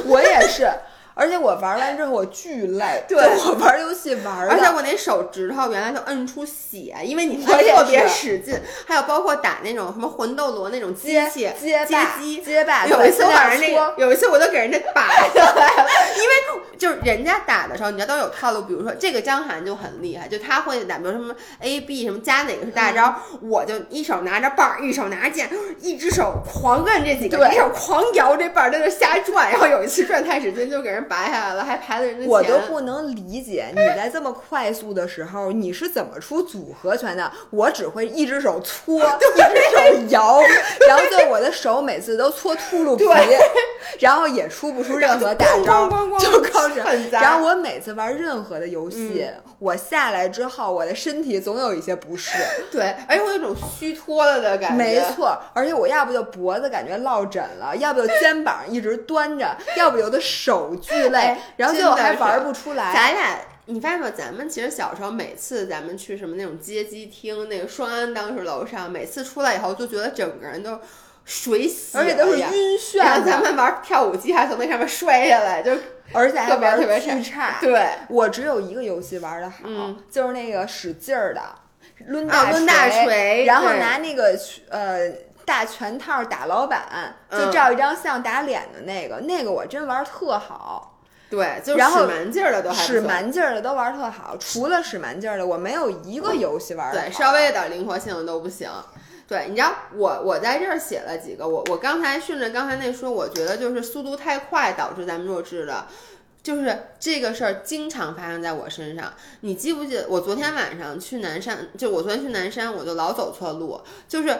[0.05, 0.69] 我也是，
[1.15, 3.17] 而且我玩完之后我巨累，对。
[3.17, 8.53] 我玩游戏玩的，而且我那手指头原来就摁出血，因为你特别使劲，
[8.85, 12.41] 还有包括打那种什么魂斗罗那种机街器街霸机。
[12.41, 25.49] 接霸，有一次我在晚上那，有一次我都给人家拔下来了，因为就是人家打的时候，你知道都有套路，比如说这个张涵就很厉害，就他会打，比如什么 A B 什么加哪个是大招，我就一手拿着棒儿，一手拿着剑，
[25.79, 27.55] 一只手狂摁这几个，对。
[27.55, 32.29] 一手狂摇这棒儿，在那瞎转，然后有一次转太使劲，就给人拔下来了，还排了人的钱。
[32.29, 37.31] 我都不能理解你在这么快速的时候你是怎么出组合拳的。
[37.51, 40.41] 我只会一只手搓， 一只手摇，
[40.87, 43.05] 然后就我的手每次都搓秃噜皮，
[43.99, 45.89] 然后也出不出任何大招
[46.19, 47.09] 就靠着很。
[47.11, 49.27] 杂然后我每次玩任何的游戏，
[49.59, 52.37] 我下来之后，我的身体总有一些不适。
[52.71, 54.75] 对，而且我有种虚脱了的感觉。
[54.75, 62.93] 没错，而且我要不就脖子感觉落枕了，要不就肩膀一直端着，要不有的手巨累哎，然后最后还玩不出来。
[62.93, 64.11] 咱俩，你发现没有？
[64.11, 70.79] 咱们其实小时候每次咱们去什么那种街机厅，那个双安当时楼上，每次出来以后就觉得整个人都
[71.25, 75.71] 水洗而且都是晕眩然后咱，们玩跳舞机还从那上面摔下来，就
[76.13, 77.57] 而且还特别玩特别巨差。
[77.61, 77.87] 对。
[78.09, 81.41] 我只有一个游戏玩的好，嗯就是那个使劲儿的
[82.07, 84.37] 抡啊抡大锤，然后拿那个
[84.69, 85.11] 呃
[85.45, 90.91] 大拳套打老板，就嗯照一张相打脸的那个，那个我真玩特好。
[91.27, 98.69] 对，就然后使蛮劲儿的都还使蛮劲儿的都玩特好，除了使蛮劲儿的，我没有一个游戏玩的对，稍微有点灵活性的都不行。
[99.27, 105.87] 对，你知道我我在这儿写了几个，我我刚才顺着刚才那说，我觉得就是速度太快导致咱们弱智的，
[106.43, 109.11] 就是这个事儿经常发生在我身上。
[109.41, 114.37] 你记不记得我昨天晚上去南山，就我昨天去南山，我就老走错路，就是。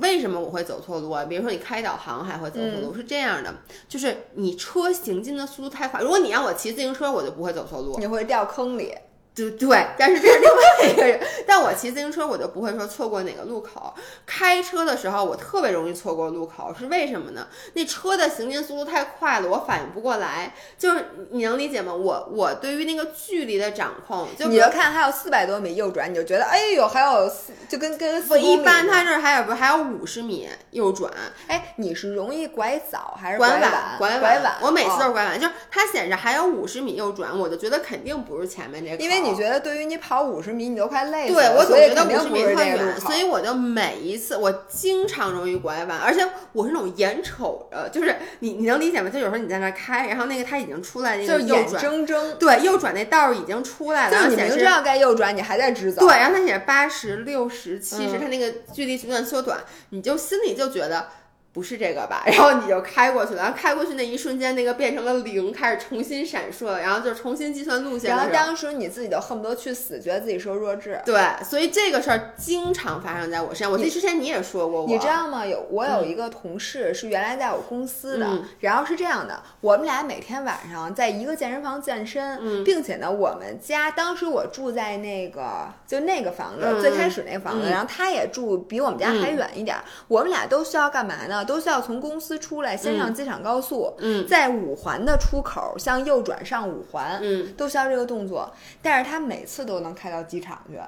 [0.00, 1.24] 为什么我会走错路啊？
[1.24, 3.54] 比如说你开导航还会走错路，是这样的，
[3.88, 6.00] 就是你车行进的速度太快。
[6.00, 7.96] 如果你让我骑自行车，我就不会走错路。
[7.98, 8.94] 你会掉坑里。
[9.36, 11.20] 对对，但是这是另外一个人。
[11.46, 13.94] 但我骑自行车，我就不会说错过哪个路口。
[14.24, 17.46] 开车的时候，我特别容易错过路口，是为什么呢？
[17.74, 20.54] 那车的行进速度太快了，我反应不过来。
[20.78, 21.92] 就是你能理解吗？
[21.92, 31.12] 我我对于那个距离的掌控，就你要看还有四百多米右转，你就觉得哎呦，还有四，就跟跟四不一般，他这儿还有不还有五十米右转，
[31.46, 33.96] 哎，你是容易拐早还是拐晚？
[33.98, 49.10] 拐拐晚，我每次都哦是拐晚，就是它显示还有五十米右转，我就觉得肯定不是前面这个口，因为你觉得对于你跑五十米，你都快累死对了，我总觉得五十米特不是这个路远，所以我就每一次我经常容易拐弯，而且我是那种眼瞅着，就是你你能理解吗？
[49.10, 54.30] 就有时候你在那开，然后那个它已经出来那个右转，睁睁，对，右转那道儿已经出来了，就。
[54.30, 56.06] 你明知道该右转，你还在直走。
[56.06, 59.58] 对，然后它写八十六十七十，嗯它那个距离不断缩短，
[59.90, 61.08] 你就心里就觉得
[61.56, 62.22] 不是这个吧？
[62.28, 68.10] 然后你就开过去了，然后开过去那一瞬间，那个变成了零，开始重新闪烁，然后就重新计算路线。
[68.10, 71.00] 然后当时你自己都恨不得去死，觉得自己是个弱智。
[71.06, 73.72] 对，所以这个事儿经常发生在我身上。
[73.72, 75.46] 我记得之前你也说过我，你知道吗？
[75.46, 91.45] 有我有一个同事是原来在我公司的，嗯然后是这样的，我们俩每天晚上在一个健身房健身，嗯并且呢，我们家当时我住在那个就那个房子、嗯最开始那个房子，嗯然后他也住比我们家还远一点儿，我们俩都需要干嘛呢？
[91.46, 100.78] 都需要从公司出来，先上机场高速，嗯在五环的出口向右转上五环，嗯都需要这个动作，但是他每次都能开到机场去。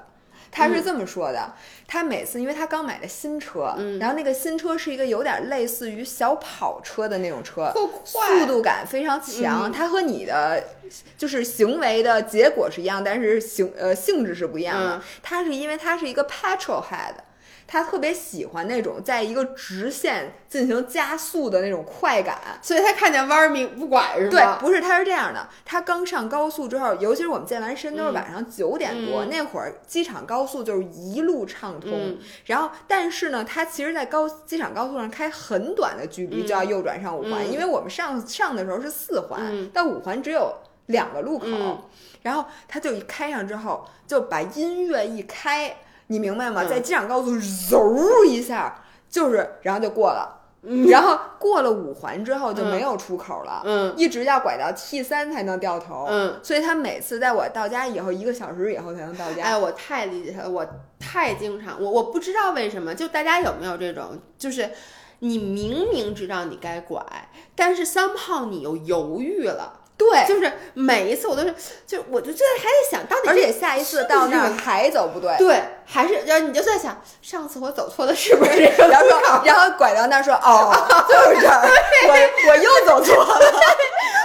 [0.51, 1.53] 他是这么说的，
[1.87, 7.71] 他每次因为他刚买的新车，嗯然后那个新车是一个有点类似于小跑车的那种车，
[8.03, 9.69] 速度感非常强。
[9.69, 10.63] 嗯它和你的
[11.15, 14.95] 就是行为的结果是一样，但是行呃性质是不一样的。
[14.95, 17.13] 嗯它是因为它是一个 petrol head。
[17.71, 31.91] 他特别喜欢那种在一个直线进行加速的那种快感，所以他看见弯儿命不拐是对，不是，他是这样的，他刚上高速之后，尤其是我们健完身都是晚上九点多，嗯那会儿机场高速就是一路畅通。
[31.93, 40.51] 嗯然后，但是呢，他其实，在高机场高速上开很短的距离就要右转上五环，嗯因为我们上上的时候是四环，嗯到五环只有
[40.87, 41.45] 两个路口。
[41.47, 41.79] 嗯
[42.21, 45.73] 然后他就一开上之后，就把音乐一开，
[46.09, 46.63] 你明白吗？
[46.63, 50.35] 嗯在机场高速嗖一下，就是然后就过了。
[50.89, 59.41] 然后过了五环之后就没有出口了，嗯一直要拐到 T 三才能掉头，嗯，所以他每次在我到家以后一个小时以后才能到家。
[59.41, 60.67] 哎，我太理解他了，我
[60.99, 64.69] 太经常，我我不知道为什么，就大家有没有这种，就是
[65.19, 67.01] 你明明知道你该拐，
[67.55, 69.79] 但是 somehow 你又犹豫了。
[69.99, 71.53] 对，就是每一次我都是，
[71.85, 79.09] 就我就觉得还在想到底这，而且下一次到那儿还走不对，对，还是然后你就在想，上次我走错的是不是这个然后？
[79.09, 80.71] 说，然后拐到那儿说，哦，
[81.09, 81.67] 就是这儿，
[82.07, 83.39] 我我又走错了。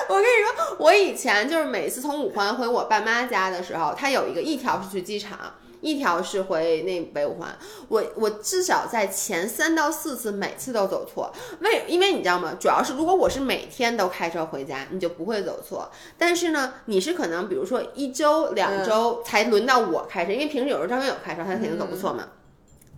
[0.06, 5.36] 我跟你说，我以前就是每次从五环回我爸妈家的时候，他有一个一条是去机场，
[5.84, 7.56] 一条是回那北五环。
[7.88, 12.56] 我我至少在前三到四次每次都走错，为因为你知道吗？
[12.58, 15.90] 主要是如果我是每天都开车回家，你就不会走错。
[16.16, 22.28] 但是呢，你是可能比如说一周两周才轮到我开车，因为平时有时候张学友开车，他肯定走不错嘛。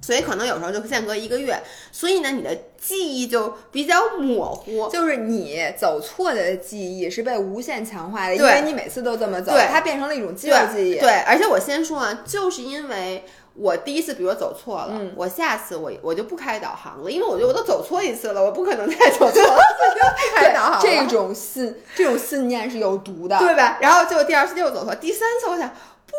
[0.07, 4.89] 所以可能有时候就间隔一个月，所以呢，你的记忆就比较模糊。
[4.89, 11.01] 就是你走错的记忆是被无限强化的，因为你每次都这么走，对它变成了一种肌肉记忆。
[11.01, 19.59] 对，而且我先说啊，就是因为我第一次，比如说走错了，嗯我下次我我就不开导航了，因为我觉得我都走错一次了，我不可能再走错了，
[20.31, 23.37] 不开导航了这种信这种信念是有毒的。
[23.41, 23.79] 对吧？
[23.81, 25.69] 然后结果第二次又走错，第三次我想。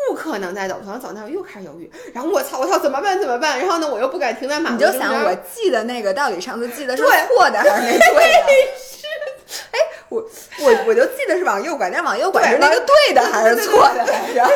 [0.08, 3.58] 不可能再走错，走那我又开始犹豫，然后我操我操怎么办怎么办？
[3.58, 8.48] 然后呢我又不敢停在马路你就想我记得那个到底上次记得是错的还是没对的？
[8.78, 10.20] 是哎，我
[10.60, 14.48] 我我就记得是往右拐，但往右拐是那个对的还是错的来着？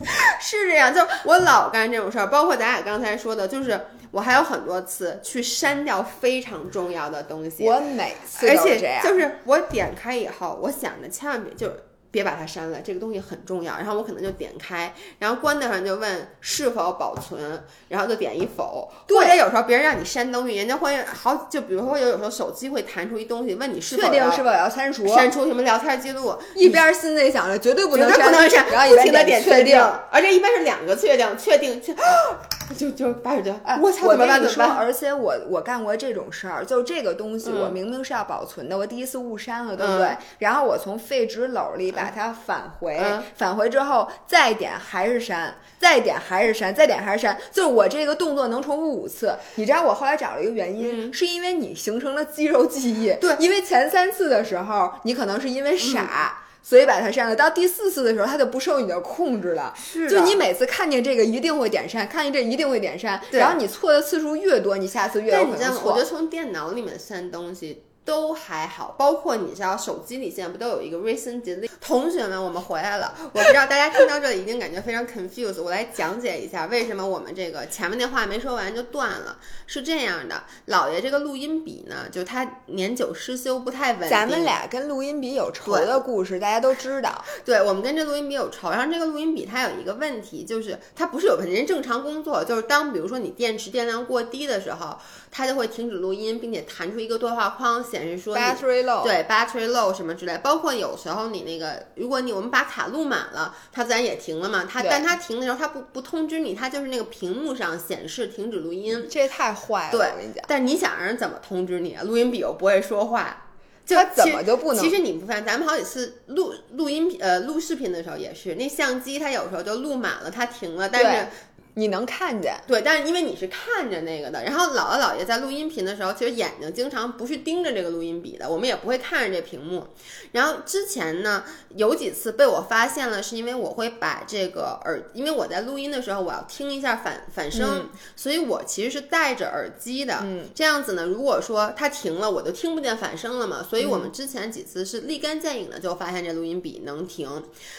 [0.40, 3.78] 是这样，就我老干这种事儿，包括咱俩刚才说的，就是
[4.10, 13.76] 我还有很多次去删掉非常重要的东西，我每次而且都这样，就是我点开以后，我想着千万别就是别把它删了，这个东西很重要。
[13.76, 18.90] 然后我可能就点开，然后关的上就问是否保存，然后就点一否。
[19.06, 31.94] 对或者有时候别人让你删东西，人家会好就比如说有有时候手机会弹出一东西问你是否要确定是否要删除，删除什么聊天记录，一边心里想着绝对不绝能对不能删，然后不停的点确定，而且一般是两个确定，确定确，
[32.78, 34.36] 就就八十九，哎我操，怎么办？
[34.36, 34.76] 我跟你说，怎么办？
[34.76, 40.16] 而且我我干过这种事儿，就这个东西，嗯我明明是要保存的，我第一次误删了，对不嗯对？
[40.38, 49.34] 然后我从废纸篓里把它返回，嗯返回之后再点还是删，再点还是删，再点还是删，就是我这个动作能重复五次。
[49.56, 53.10] 你知道我后来找了一个原因，是因为你形成了肌肉记忆。
[53.10, 56.39] 嗯对因为前三次的时候，你可能是因为傻。
[56.62, 59.74] 所以把它删了，到第四次的时候，它就不受你的控制了。
[59.76, 65.36] 是就你每次看见这个一定会点删，看见这一定会点删，然后你错的次数越多，你下次越？
[65.40, 65.96] 我觉。
[65.96, 71.70] 得从电脑里面删东西都还好，包括你知道手机里现在不都有一个 recent delete？
[71.80, 73.14] 同学们，我们回来了。
[73.32, 79.38] 我不知道大家听到这里一定感觉非常 confused，我来讲解一下为什么我们这个前面那话没说完就断了。
[79.68, 84.10] 是这样的，老爷这个录音笔呢，就他年久失修，不太稳定。
[84.10, 87.24] 咱们俩跟录音笔有仇的故事，大家都知道。
[87.44, 94.98] 对我们跟这录音笔有仇，然后这个录音笔它有一个问题，就是它不是有人正常工作，就是当比如说你电池电量过低的时候，
[95.30, 104.66] 它就会停止录音，并且弹出一个对话框，显显示说 battery low，对 battery low 什么之类，包括有时候你那个，如果你我们把卡录满了，它自然也停了嘛。
[104.68, 109.06] 它但它停的时候，它不不通知你，它就是那个屏幕上显示停止录音。
[109.10, 112.02] 这太坏了，对我跟你讲，但你想让人怎么通知你啊？
[112.02, 113.48] 录音笔又不会说话，
[113.84, 114.82] 就它怎其么就不能？
[114.82, 121.28] 其实你不发现，咱们好几次录录音呃录视频的时候也是，那相机它有时候就录满了，它停了，但是对
[121.74, 129.86] 你能看见，对，但是因为你是看着那个的，然后姥姥姥爷在录音频的时候，其实眼睛经常不是盯着这个录音笔的，我们也不会看着这屏幕。
[130.32, 131.44] 然后之前呢，
[131.76, 140.18] 有几次被我发现了，是因为我会把这个耳，因为我在录音的时候我要听一下反反声，所以我其实是戴着耳机的。
[140.22, 143.62] 嗯，这样子呢，如果说它停了，我就听不见反声了嘛。
[143.62, 147.28] 所以我嗯们之前几次是立竿见影的就发现这录音笔能停。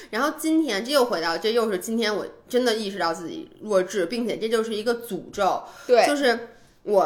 [0.09, 5.63] 然后今天这又回到，这又是今天我真的意识到自己弱智，并且这就是一个诅咒。
[5.87, 6.49] 对，就是
[6.83, 7.01] 我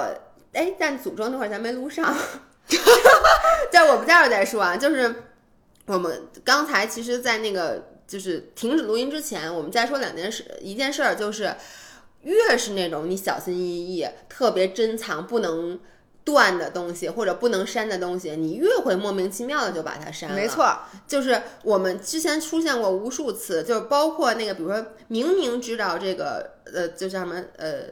[0.54, 2.16] 哎，但诅咒那会儿咱没录上，
[3.72, 4.78] 在我不待会儿再说啊。
[4.78, 5.14] 就是
[5.86, 11.56] 我们刚才其实，在那个就是停止录音之前，我们再说两件事，一件事儿就是，
[12.22, 15.80] 越是那种你小心翼翼、特别珍藏不能。
[16.26, 20.36] 断的东西或者不能删的东西，你越会莫名其妙的就把它删了。
[20.36, 20.76] 没错，
[21.08, 27.84] 就是我们之前出现过无数次，就是包括那个，比如说明明知道这个呃，就叫什么呃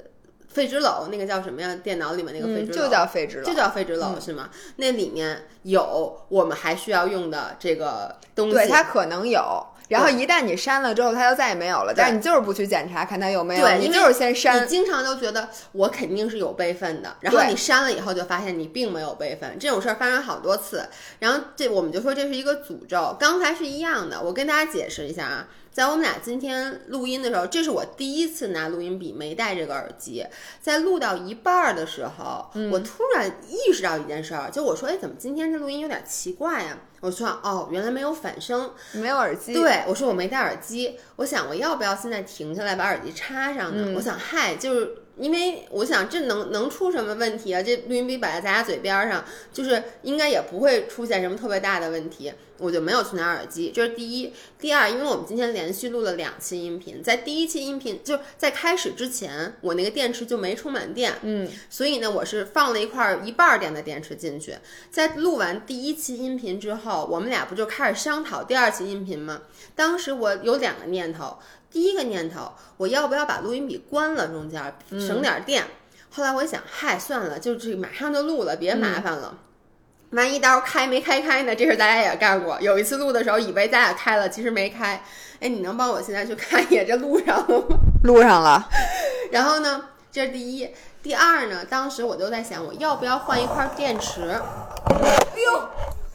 [0.49, 1.75] 废纸篓，那个叫什么呀？
[1.75, 4.49] 电脑里面那个废嗯，纸篓、就叫废纸篓，就叫废纸篓、是吗？
[4.77, 9.65] 那里面有我们还需要用的这个东西，对，它可能有。
[9.89, 11.93] 然后一旦你删了之后，它就再也没有了。
[11.95, 14.67] 但是你就是不去检查看它有没有，对你就是先删你。
[14.67, 20.87] 经常都觉得我肯定是有备份的，然后你删了以后就发现你并没有备份，这种事儿发生好多次。
[21.19, 23.15] 然后这我们就说这是一个诅咒。
[23.19, 30.23] 刚才是一样的，我跟大家解释一下啊，在我们俩今天录音的时候，这是我第一次拿录音笔没戴这个耳机，
[30.61, 43.85] 在录到一半儿的时候，嗯我突然意识到一件事儿，就我说，哎，怎么今天这录音有点奇怪呀、我说哦，原来没有反声，没有耳机，对，我说我没戴耳机，我想我要不要现在停下来把耳机插上呢？
[43.87, 47.61] 嗯我想嗨，就是因为我想这能能出什么问题啊？
[47.61, 53.71] 这录音笔摆在咱家嘴边上，就是应该也不会出现什么特别大的问题，我就没有去拿耳机。
[53.71, 64.55] 这是第一，第二，因为我们今天连续录了两期音频，在第一期音频就在开始之前，我那个电池就没充满电，嗯，所以呢，我是放了一块一半儿电的电池进去。
[64.89, 69.43] 在录完第一期音频之后，我们俩不就开始商讨第二期音频吗？
[69.75, 71.37] 当时我有两个念头，
[71.73, 74.61] 第一个念头，我要不要把录音笔关了，中间
[74.91, 75.63] 省点电。
[76.11, 79.39] 后来我想，嗨，算了，就这马上就录了，别麻烦了。
[80.11, 81.55] 万一到时候开没开开呢？
[81.55, 82.61] 这事大家也干过。
[82.61, 85.03] 有一次录的时候，以为咱俩开了，其实没开。
[85.39, 87.77] 哎，你能帮我现在去看一眼这录上了吗？
[88.05, 88.69] 录上了。
[89.31, 90.69] 然后呢，这是第一。
[91.01, 94.21] 第二呢，当时我就在想，我要不要换一块电池？
[94.21, 95.69] 哎呦，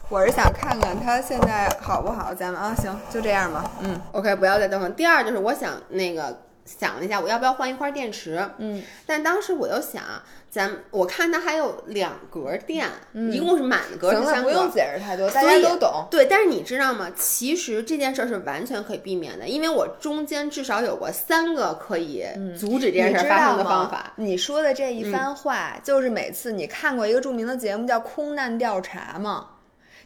[0.09, 3.69] 我是想看看它现在好不好，咱们啊，行，就这样吧。
[3.81, 4.89] 嗯 OK，不要再等了。
[4.89, 8.43] 第二就是我想那个想了一下，我要不要换一块电池？
[8.57, 10.01] 嗯，但当时我又想，
[10.49, 14.71] 咱我看它还有两格电，一共是满格行了，是三不用。
[14.71, 16.07] 解释太多，大家都懂。
[16.09, 17.11] 对，但是你知道吗？
[17.15, 22.25] 其实这件事儿是完全可以避免的，因为我中间至少有过三个可以
[22.59, 24.13] 阻止这件事儿发生的方法。
[24.15, 29.45] 你说的这一番话，就是每次你看过一个著名的节目叫《空难调查》吗？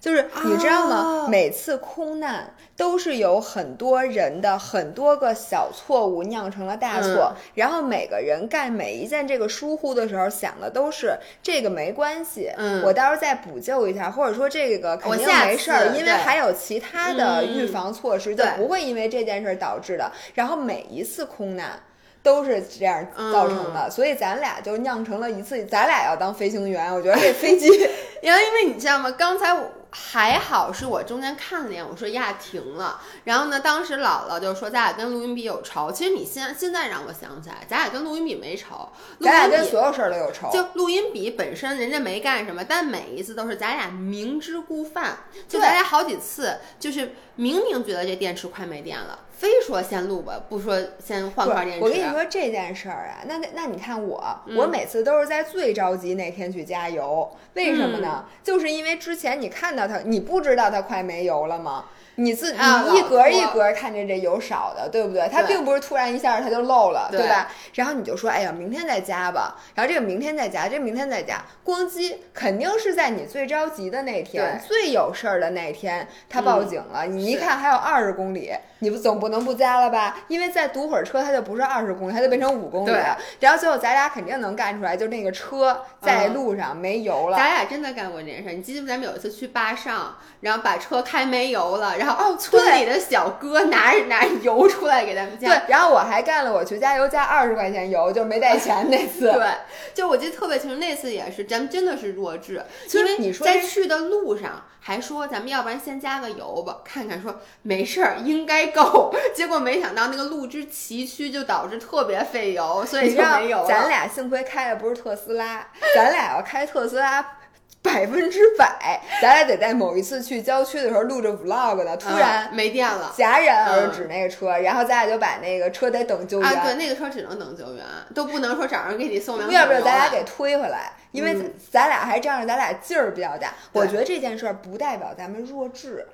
[0.04, 0.95] 就是你知道吗？
[0.97, 20.12] 哦每次空难都是有很多人的很多个小错误酿成了大错，嗯然后每个人干每一件这个疏忽的时候想的都是这个没关系，嗯我到时候再补救一下，或者说这个肯定没事儿，因为还有其他的嗯预防措施，就不会因为这件事儿导致的。
[20.34, 21.80] 然后每一次空难。
[22.22, 27.68] 都是这样造成嗯的，所以咱俩就酿成了一次，咱俩要当飞行员，我觉得这飞机
[28.24, 29.12] 然后因为你知道吗？
[29.12, 33.00] 刚才我还好是我中间看了一眼，我说呀停了。
[33.26, 35.91] 然后呢，当时姥姥就说咱俩跟录音笔有仇。
[35.91, 38.89] 其实你现现在让我想起来，咱俩跟录音笔没仇，
[39.20, 40.50] 录咱俩音笔跟所有事儿都有仇。
[40.52, 45.20] 就录音笔本身人家没干什么，但每一次都是咱俩明知故犯。
[45.48, 50.74] 就咱俩好几次，就是明明觉得这电池快没电了，非说先录吧，不说
[51.06, 51.84] 先换块电池。
[51.84, 58.24] 我跟你说这件事儿啊，那那那你看我，嗯我每次都是在最着急那天去加油，为什么呢？
[58.26, 61.84] 嗯就是因为之前你看到它，你不知道它快没油了吗？
[62.16, 65.28] 你自啊你一格一格看着这油少的，对不对？
[65.32, 67.49] 它并不是突然一下它就漏了，对吧？
[67.74, 69.55] 然后你就说，哎呀，明天再加吧。
[69.74, 77.07] 然后这个明天再加，这明天再加，咣叽，肯定是在你最着急的那天，最有事儿的那天，它报警了。
[77.07, 80.18] 你一看还有二十公里，你不总不不能不加了吧？
[80.28, 83.18] 因为再堵会儿车，它就不是二十公里，它就变成五公里了。
[83.39, 87.38] 然后最后咱俩肯定能干出来，就那个车在路上没油了。
[87.38, 88.51] 咱俩真的干过这件事儿。
[88.51, 95.47] 你记不记得咱们有一次去坝上，然后把车开没油了，然后哦，村里的小哥拿着 拿着油出来给咱们加。
[95.47, 99.32] 对，然后我还干了，我去加油加二十块钱油，就没带钱那次。
[99.34, 99.47] 对，
[99.93, 113.66] 就我记得特别清楚，那次也是，咱们真的是弱智，因为在你说这去的路上还说咱们要不然先加个油吧，看看说没事儿应该够， 结果没想到那个路之崎岖就导致特别费油，所以没油了。
[113.66, 117.38] 咱俩幸亏开的不是特斯拉，咱俩要开特斯拉。
[117.82, 123.13] 百分之百，咱俩得在某一次去郊区的时候录着 vlog 呢，突然嗯没电了。
[123.17, 127.84] 戛然而止那个车，然后咱俩就把那个车得等救援，啊，对，那个车只能等救援，
[128.15, 131.36] 都不能说找人给你送两要不然咱俩给推回来，因为
[131.71, 133.53] 咱俩还仗着咱俩劲儿比较大。
[133.71, 133.82] 对。
[133.82, 136.07] 我觉得这件事儿不代表咱们弱智，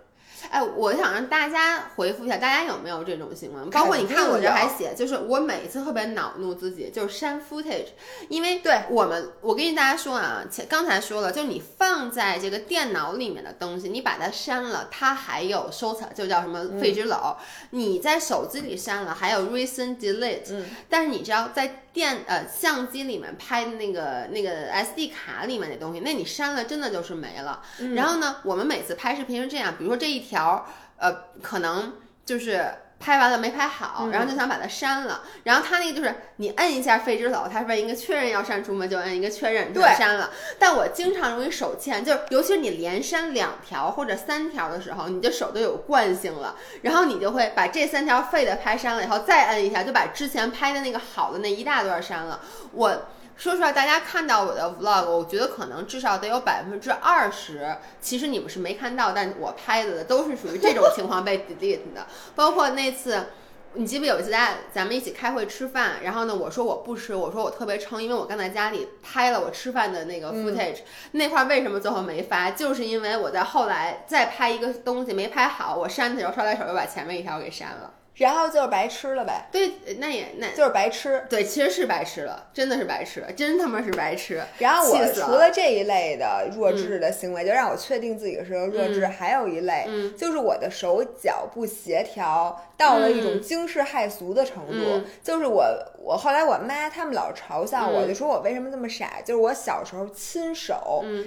[0.49, 3.69] 哎，我想让大家回复一下，大家有没有这种情况？
[3.69, 7.87] 包括你看我这还写，就是我每次特别恼怒自己，就是删 footage，
[8.29, 17.35] 因为对我们，我跟大家说啊，前刚才说了，就是你放在这个电脑里面的东西，你把它删了，它还有收藏，就叫什么废纸篓；
[17.71, 20.51] 你在手机里删了，还有 recent delete。
[20.51, 27.61] 嗯，但是你知道，在电呃相机里面拍的那个那个 SD 卡里面的东西，那你删了真的就是没了。
[27.79, 30.67] 嗯然后呢，我们每次拍视频是这样，比如说这一条，
[30.97, 31.93] 呃，可能
[32.25, 32.71] 就是。
[32.99, 35.21] 拍完了没拍好，嗯然后就想把它删了。
[35.43, 38.85] 然后他那个就是你摁一下废纸篓，它问一个确认要删除吗？
[38.85, 40.29] 就摁一个确认就删了。
[40.59, 52.41] 但我经常容易手欠，就是尤其是你连删两条或者三条的时候，你的手都有惯性了，然后你就会把这三条废的拍删了以后，再摁一下就把之前拍的那个好的那一大段删了。
[52.73, 53.07] 我。
[53.39, 62.05] 说实话，大家看到我的 vlog，我觉得可能至少得有百分之二十，其实你们是没看到，但我拍的都是属于这种情况被 delete 的。
[62.35, 63.27] 包括那次，
[63.75, 64.29] 你记不记得有一次
[64.73, 70.79] 咱们一起开会吃饭，然后呢，我说我不吃，我说我特别撑，因为我刚在家里拍了我吃饭的那个 footage，、
[71.13, 77.93] 那块儿为什么最后没发，就是因为我在后来再拍一个东西没拍好，我删的时候捎带手又把前面一条给删了。
[78.19, 81.25] 然后就是白吃了呗，对，那也那就是白吃。
[81.29, 84.43] 对，其实是白吃了，真的是白吃，真他妈是白吃。
[84.57, 94.73] 然后我除了这一类的弱智的行为，就让我确定自己是个弱智，还有一类、嗯就是我的手脚不协调到了一种嗯惊世骇俗的程度。
[94.73, 95.65] 嗯就是我，
[95.97, 99.21] 我后来我妈他们老嘲笑我，嗯就说我为什么这么傻。
[99.23, 101.25] 就是我小时候亲手嗯，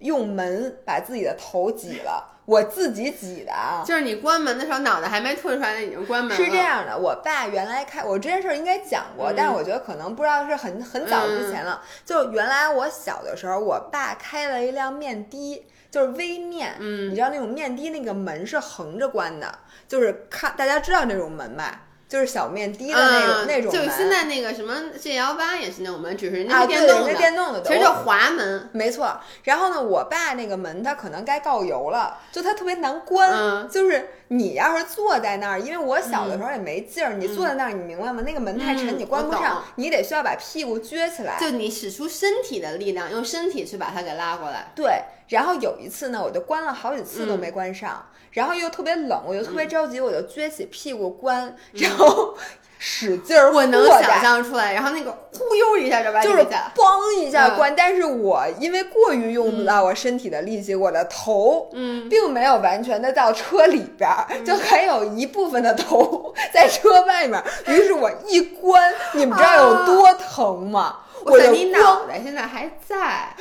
[0.00, 3.84] 用门把自己的头挤了，我自己挤的啊。
[3.84, 6.36] 就是你关门的时候，脑袋还没退出来，已经关门了。
[6.36, 11.82] 是这，样的，我爸原来开我这件事儿应该讲过，嗯但是我觉得可能不知道是很很早之前了。
[12.04, 23.86] 就原来我小的时候，我爸开了一辆面的，就是微面，嗯你知道那种面的那个门是横着关的，就是看大家知道那种门吧，就是小面的的那种、嗯，那种门。
[23.86, 28.68] 就现在那个什么 G 幺八也是那种门，只是人家啊，是，电动的，电动的其实叫滑门。
[28.72, 33.32] 没错，然后呢，我爸那个门它可能该告油了，就它特别难关。
[33.32, 38.22] 嗯就是你要是坐在那儿，因为我小的时候也没劲儿，你坐在那儿，你明白吗？
[38.26, 41.36] 那个门太沉，嗯你关不上，你得需要把屁股撅起来。
[41.40, 44.72] 就你使出身体的力量，用身体去把它给拉过来。
[44.74, 52.34] 对，然后有一次呢，我就关了好几次嗯都没关上，然后又特别冷，我就特别着急，我就撅起屁股关，然后
[52.78, 57.56] 使劲儿嗯我能想象出来，然后那个忽悠一下就把就是嘣一下嗯。
[57.56, 67.42] 关，但是我因为过于用不到我身体的力气，我的头嗯，并没有完全的到车里边儿，就还有一部分的头 在车外面。
[67.66, 70.98] 于是我一关，你们知道有多疼吗？
[71.24, 73.34] 我就操，你脑袋现在还在，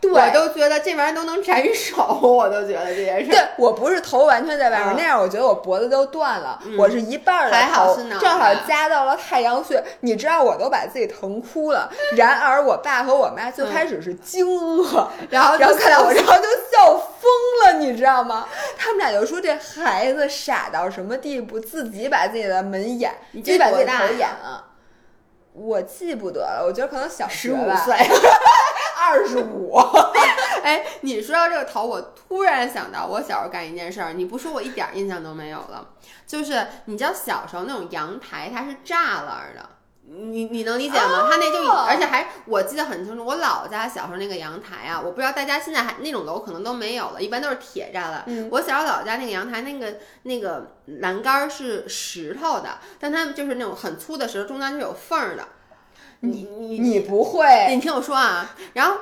[0.00, 3.30] 对我都觉得这玩意儿都能斩首， 我都觉得这件事。
[3.30, 6.58] 对我不是头完全在外面，嗯那样我觉得我脖子都断了。
[6.78, 11.90] 我是一半儿的还好头正好夹到了太阳穴，你知道我都把自己疼哭了。
[12.16, 17.30] 然而我爸和我妈最开始是惊愕，然后然后看到我，笑然后就笑疯
[17.64, 18.46] 了，你知道吗？
[18.78, 24.64] 他们俩就说这孩子傻到什么地步，自己把自己的门掩，你自己把自己头这多大呀掩了。
[25.54, 27.96] 我记不得了，我觉得可能小十五岁。
[28.98, 29.76] 二十五。
[30.64, 35.90] 哎，你说到这个头，我突然想到我小时候干一件事儿，你不说我一点儿印象都没有了。
[36.26, 39.66] 就是你知道小时候那种阳台它是栅栏儿的，
[40.08, 41.28] 你你能理解吗？
[41.30, 48.24] 它那就哦而且还我记得很清楚，我姥姥家小时候那个阳台啊，我不知道大家现在还那种楼可能都没有了，一般都是铁栅栏。
[48.26, 55.46] 嗯我小时候姥姥家那个阳台那个那个栏杆儿是石头的，但它就是那种很粗的石头，中间是有缝儿的。
[56.20, 58.96] 你你你不会，你听我说啊，然后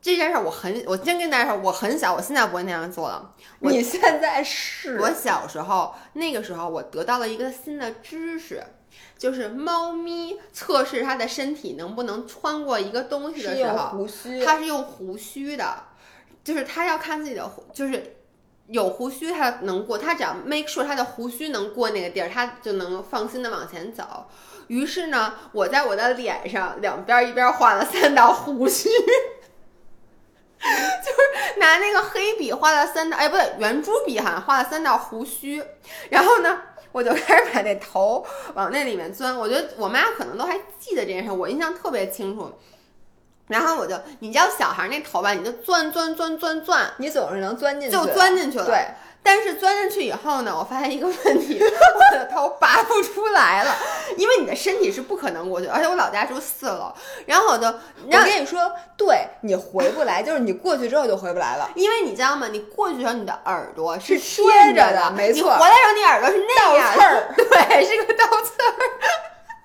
[0.00, 3.34] 这件事儿我很，我先跟大家说，我很小，我现在不会那样做了。
[3.60, 8.62] 我你现在是我小时候那个时候，我得到了一个新的知识，
[9.18, 15.74] 就是猫咪测试它的身体能不能穿过一个东西的时候，胡须，它是用胡须的，
[16.42, 18.16] 就是它要看自己的，就是
[18.68, 24.26] 有胡须它能过，它只要 make sure 它的胡须能过那个地儿，它就能放心的往前走。
[24.68, 28.88] 于是呢，我在我的脸上两边一边画了三道胡须。
[30.64, 35.62] 就是拿那个黑笔画了三道，哎，不对，圆珠笔好像画了三道胡须，
[36.08, 36.58] 然后呢，
[36.90, 39.36] 我就开始把那头往那里面钻。
[39.38, 42.50] 我觉得我妈可能都还记得这件事，我印象特别清楚。
[43.48, 48.64] 然后我就，你知道小孩那头吧，你就钻钻钻钻钻，你总是能钻进去，就钻进去了。
[48.64, 48.86] 对，
[49.26, 53.74] 但是钻进去以后呢，我发现一个问题，我的头拔不出来了，
[54.18, 56.92] 因为你的身体是不可能过去，而且我老家住四楼，
[57.24, 61.70] 然后我就，我跟你说，对你回不来，就是你过去之后就回不来了。
[61.74, 62.48] 因为你知道吗？
[62.52, 64.44] 你过去的时候，你的耳朵是贴
[64.74, 68.74] 着的，的没错你回来的时候，你耳朵是那样倒刺儿， 对，是个倒刺儿。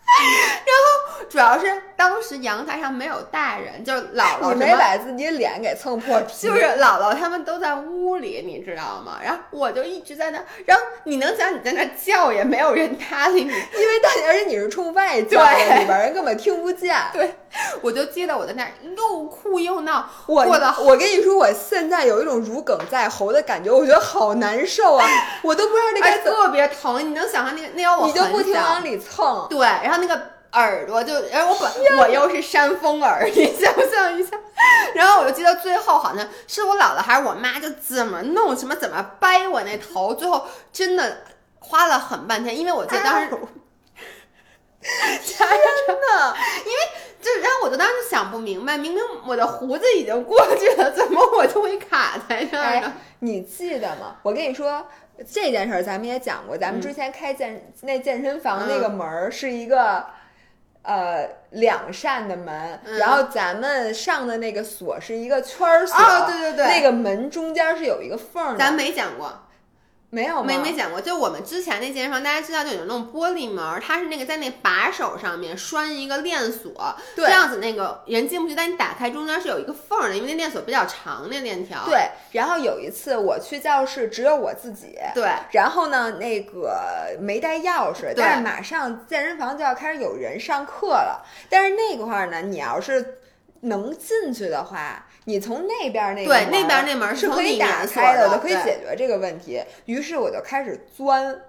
[0.65, 9.19] 然后主要是当时阳台上没有大人，就是姥姥你没把自己脸给蹭破皮，就是姥姥他们都在屋里，你知道吗？
[9.21, 16.95] 然后我就一直在那，然后你能想你在那叫也没有人搭理你， 因为大而且你是冲外叫里边人根本听不见。
[17.11, 17.35] 对，
[17.81, 25.05] 我就记得我在那儿又哭又闹，我过得我跟你说，我现在有一种如鲠在喉的感觉，我觉得好难受啊！
[25.43, 29.45] 我都不知道这哎该特别疼，你能想象那个那时候我你就不停往里蹭。
[29.49, 30.21] 对，然后那个
[30.53, 34.37] 耳朵就，然后我本我又是扇风耳， 你想象一下，
[34.95, 41.17] 然后我就记得最后好像是我姥姥还是我妈，就怎么弄什么怎么掰我那头，最后真的
[41.59, 43.29] 花了很半天，因为我记得当时。
[44.81, 46.35] 真的！
[46.65, 46.77] 因为
[47.21, 52.87] 就然后我就当时想不明白，明明我的胡子已经过去了，怎么我就会卡在这儿呢？
[52.87, 54.15] 哎，你记得吗？
[54.23, 54.87] 我跟你说
[55.29, 56.57] 这件事儿，咱们也讲过。
[56.57, 60.05] 咱们之前开健、那健身房那个门儿是一个。
[60.81, 62.97] 呃，两扇的门，嗯。
[62.97, 66.65] 然后咱们上的那个锁是一个圈儿锁，哦对对对。
[66.65, 69.31] 那个门中间是有一个缝儿的，咱没讲过，
[70.11, 70.41] 没有？
[70.41, 81.85] 没没讲过，就我们之前那健身房，大家知道就有那种玻璃门儿，它是那个在那把手上面拴一个链锁，对这样子那个人进不去，但你打开中间是有一个缝儿的，因为那链锁比较长，那链条。
[81.85, 91.23] 对，然后有一次我去教室，只有我自己，对然后呢，那个没带钥匙，对但是马上健身房就要开始有人上课了。
[91.49, 93.19] 但是那块儿呢，你要是
[93.61, 99.61] 能进去的话，你从那边那个对门那边那门是可以打开的我，就可以解决这个问题。
[99.85, 101.39] 于是我就开始钻，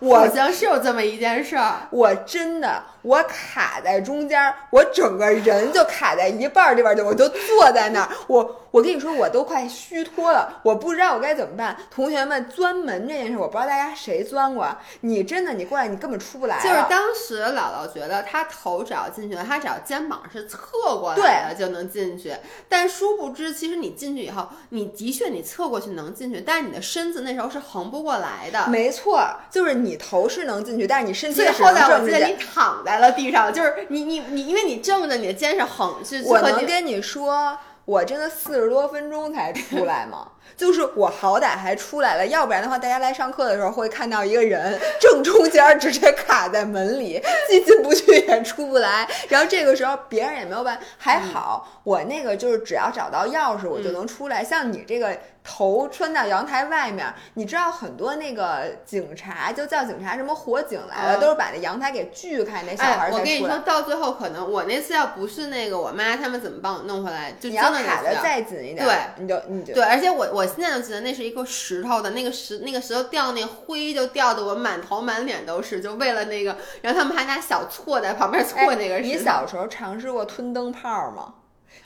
[0.00, 1.88] 好我像是有这么一件事儿。
[1.90, 11.76] 我真的我卡在中间儿，我整个人就卡在一半儿地方就我就坐在那儿，我我跟你说我都快虚脱了，我不知道我该怎么办。
[11.90, 16.58] 同学们钻门这件事，我不知道大家谁钻过，你真的你过来你根本出不来。
[16.60, 20.58] 就是当时姥姥觉得她头只要进去了，她只要肩膀是侧
[20.98, 22.34] 过来的就能进去，
[22.68, 28.66] 但殊不知，其实你进去以后，你的确你侧过去能进去，但是你的身子那时候是横不过来的。
[28.68, 29.22] 没错，
[29.54, 40.26] 就是你头是能进去，但是你身体所以是后来我记得你躺在了地上，就是你你你，因为你正着，你的肩是横，是我能跟你说，我真的四十多分钟才出来吗？
[40.56, 49.08] 就是我好歹还出来了，要不然的话，大家来上课的时候会看到一个人正中间直接卡在门里，既进不去也出不来。
[49.28, 54.44] 然后这个时候别人也没有办法，还好我那个就是只要找到钥匙我就能出来。
[54.44, 63.20] 像你这个头穿到阳台外面，你知道很多那个警察就叫警察，什么火警来了，嗯都是把那阳台给锯开，那小孩哎，儿才出来。
[63.20, 79.02] 我跟你说，到最后可能我那次要不是那个我妈他们怎么帮我弄回来，就真你要的卡的的再紧一点，对，你就你就对，而且我我现在就记得那是一个石头的，那个石那个石头掉那灰就掉的我满头满脸都是，就为了那个，然后他们还拿小锉在旁边锉那个哎。
[79.02, 79.18] 石头。
[79.18, 81.34] 你小时候尝试过吞灯泡吗？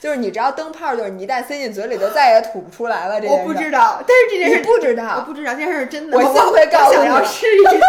[0.00, 3.20] 就是你知道灯泡，就是你一旦塞进嘴里就再也吐不出来了。
[3.20, 6.16] 这件我不知道，但是这件事我不知道，我不知道这件事是真的。
[6.16, 7.80] 我我下回告诉想要试一试。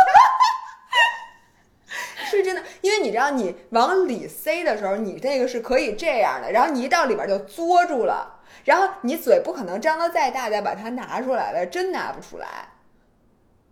[2.32, 12.47] 是真的，因为你知道你往里塞的时候，你这个是可以这样的，然后你一到里边就嘬住了，然后你嘴不可能张得再大再把它拿出来了，真拿不出来。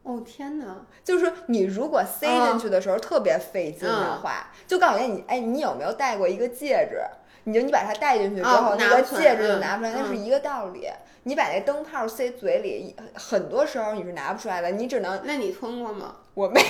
[0.03, 0.65] 哦天哪！
[1.03, 7.01] 就是说，你如果塞嗯进去的时候特别费劲的话，就告诉你，哎，你有没有戴过一个戒指？
[7.43, 10.89] 你就你把它戴进去之后，哦那个戒指就嗯拿不出来，那是嗯一个道理。
[11.23, 16.15] 你把那灯泡塞嘴里，很多时候你是拿不出来的，你只能那你吞过吗？
[16.33, 16.67] 我没有，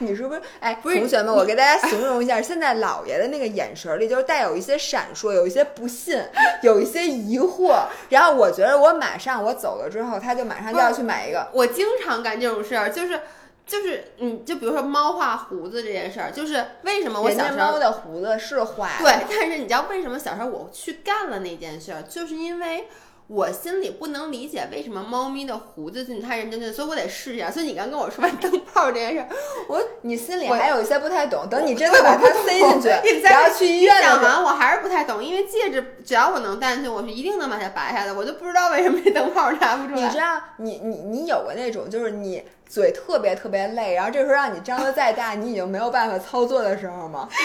[0.00, 0.42] 你是不是？
[0.60, 6.20] 哎，不是同学们，我给大家形容一下，现在姥爷的那个眼神里，就是带有一些闪烁，有一些不信，
[6.62, 7.84] 有一些疑惑。
[8.08, 11.48] 然后我觉得我马上我走了之后，他就马上就要去买一个。
[11.52, 13.20] 我经常干这种事儿，就是
[13.66, 22.88] 就是，嗯，就比如说猫画胡子这件事儿，就是为什么我小时候猫的胡子是画，对，但是你知道为什么小时候我去干了那件事儿，就是因为。
[23.32, 27.48] 我心里不能理解为什么猫咪的胡子就你太认真了，所以我得试一下。
[27.48, 29.28] 所以你刚跟我说完灯泡这件事儿，
[29.68, 31.48] 我 你心里我还有一些不太懂。
[31.48, 38.12] 等你真的把它塞进去，你然后去医院讲完我还是不太懂，因为戒指只要我能戴进去，我是一定能把它拔下来。
[38.12, 40.02] 我就不知道为什么这灯泡拿不出来。
[40.02, 47.28] 你知道，你你你有过那种，就是你嘴特别特别累，然后这时候让你张的再大，你已经没有办法操作的时候吗？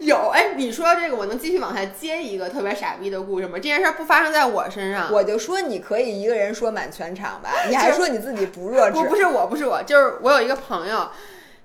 [0.00, 3.52] 有哎，你说这个，我能继续往下接一个特别傻逼的故事吗？
[3.54, 11.10] 这件事儿不发生在我身上，我就说你可以一个人说满全场吧，你还说你自己不弱智 不，不是我，不是我，就是我有一个朋友，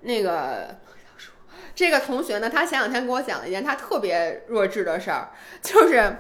[0.01, 0.75] 那个
[1.73, 5.29] 这个同学呢，他前两天跟我讲了一件他特别弱智的事儿，
[5.61, 6.17] 就是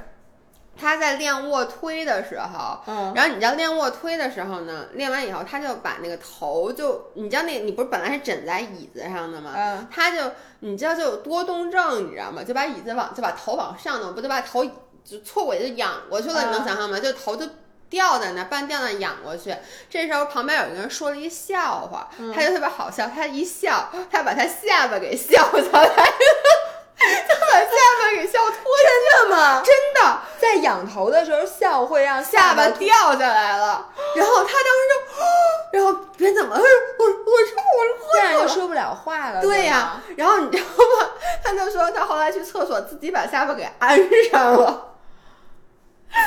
[0.79, 9.53] 他在练卧推的时候，嗯然后你知道练卧推的时候呢，练完以后他就把那个头就，你知道那，你不是本来是枕在椅子上的吗？
[9.55, 12.43] 嗯，他就你知道就有多动症，你知道吗？
[12.43, 14.65] 就把椅子往就把头往上弄，不就把头
[15.03, 16.99] 就错过去就仰过去了，你能嗯想象吗？
[16.99, 17.47] 就头就
[17.89, 19.55] 掉在那，半掉在那仰过去。
[19.89, 25.93] 这时候旁边有一个人说了一笑话，嗯他就特别好笑，他一笑，他把他下巴给笑下来了，
[27.65, 29.61] 下巴给笑脱真的吗？
[29.63, 33.89] 真的在仰头的时候笑会让下巴巴掉下来了。
[34.15, 36.61] 然后他当时就， 然后别人怎么了？
[36.61, 38.47] 我我说我这样就。
[38.47, 39.41] 说不了话了。
[39.41, 41.09] 对呀、吗然后你知道吗？
[41.43, 43.99] 他就说他后来去厕所自己把下巴给安
[44.31, 44.91] 上了。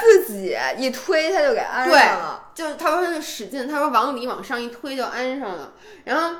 [0.02, 2.44] 自己一推他就给安上了。
[2.54, 5.72] 就是他说他就使劲，他说往里往上一推就安上了。
[6.04, 6.34] 然后，哎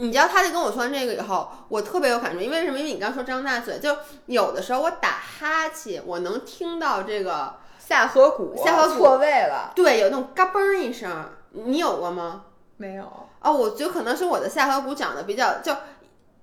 [0.00, 2.78] 你知道他就跟我说完这个以后，我特别有感触，因为什么？
[2.78, 3.96] 因为你刚说张大嘴，就
[4.26, 12.44] 有的时候我打哈欠，我能听到这个，下颌骨下颌骨错位了，对，有那种嘎嘣儿一声，你有过吗？
[12.78, 13.04] 没有。
[13.40, 15.76] 哦，我觉得可能是我的下颌骨长得比较就。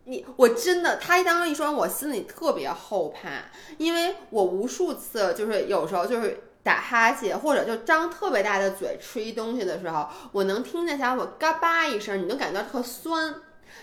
[0.09, 3.29] 你我真的，他当时一说，我心里特别后怕，
[3.77, 13.35] 因为我无数次就是有时候就是打哈欠，或者就张特别大的嘴吃一东西的时候，我能听见下颌骨嘎巴一声，你能感觉到特酸，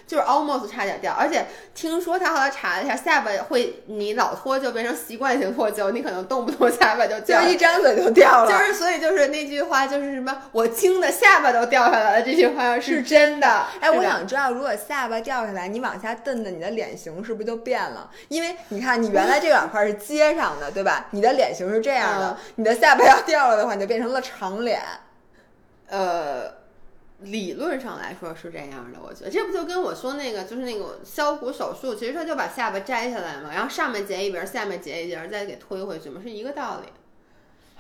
[0.06, 1.12] 就是 almost 差点掉。
[1.12, 7.48] 而且听说他后来查了一下，下巴会你老脱臼变成习惯性脱臼，你可能动不动下巴就就掉就。
[7.48, 13.66] 一张嘴就掉了，就是，所以就是那句话，就是什么我惊的下巴都掉下来了，这句话是真的。
[13.80, 18.10] 哎，我想知道，如果下巴掉下来，你往下蹬的，你的脸型是不是就变了？
[18.28, 21.06] 因为你看，你原来这两块是接上的，对吧？
[21.10, 24.80] 你的脸型是这样的，你的下巴要掉了的话，你就变成了长脸。
[25.88, 26.50] 呃，
[27.24, 36.88] 理论上来说是这样的，我觉得这不就跟我说那个就是那个削骨手术，其实他就把下巴摘下来嘛，然后上面截一边，下面截一截，再给推回去嘛，是一个道理。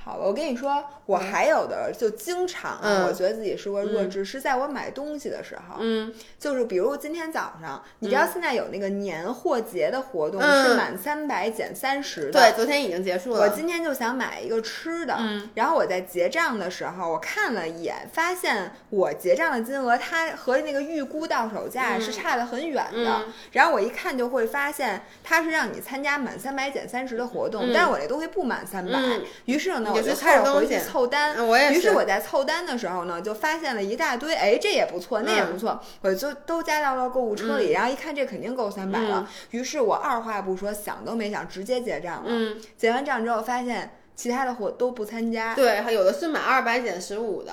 [0.04, 3.06] 好了，我跟你说，我还有的就经常啊，嗯。
[3.06, 12.32] 我觉得自己是个弱智，是在我买东西的时候，嗯，就是比如今天早上，你知道现在有那个年货节的活动，嗯是满三百减三十的。
[12.32, 13.40] 对，昨天已经结束了。
[13.40, 15.48] 我今天就想买一个吃的，嗯。
[15.54, 22.00] 然后我在结账的时候，我看了一眼，发现我结账的金额它和那个预估到手价嗯。
[22.00, 23.22] 是差的很远的。
[23.22, 23.32] 嗯。
[23.52, 27.70] 然后我一看就会发现，它是让你参加满三百减三十的活动，嗯。
[27.72, 29.22] 但是我那东西不满三百、嗯。
[29.46, 31.36] 于是呢，我就开始回去凑单。
[31.36, 37.72] 嗯我也是于是我在凑单的时候呢，就发现了一大堆，哎，这也不错，那也不错，我就都加到了购物车里。
[37.72, 39.28] 然后一看，这肯定够三百了。
[39.50, 42.24] 于是我二话不说，想都没想，直接结账了。
[42.26, 45.54] 嗯，结完账之后，发现其他的货都不参加。
[45.54, 47.52] 对，还有的是满二百减十五的。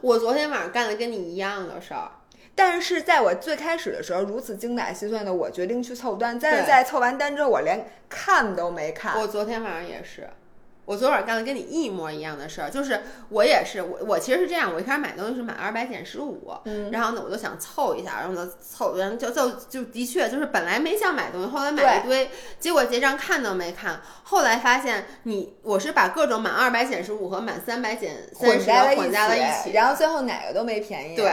[0.00, 2.10] 我昨天晚上干的跟你一样的事儿。
[2.54, 9.18] 但是在我最开始的时候，如此精打细算的我决定去凑单，但是在凑完单之后，我连看都没看。
[9.18, 10.28] 我昨天晚上也是，
[10.84, 16.90] 我昨晚干了跟你一模一样的事儿，就是我也是，我我其实是这样，我一开始买东西是买二百减十五，嗯。
[16.90, 22.28] 然后呢我就想凑一下，然后呢凑，然后就就就的确就是本来没想买东西，后来买了一堆，
[22.58, 31.14] 结果结账看都没看，后来发现你我是把各种满二百减十五和满三百减三十混在了一起，然后最后哪个都没便宜。
[31.14, 31.32] 对，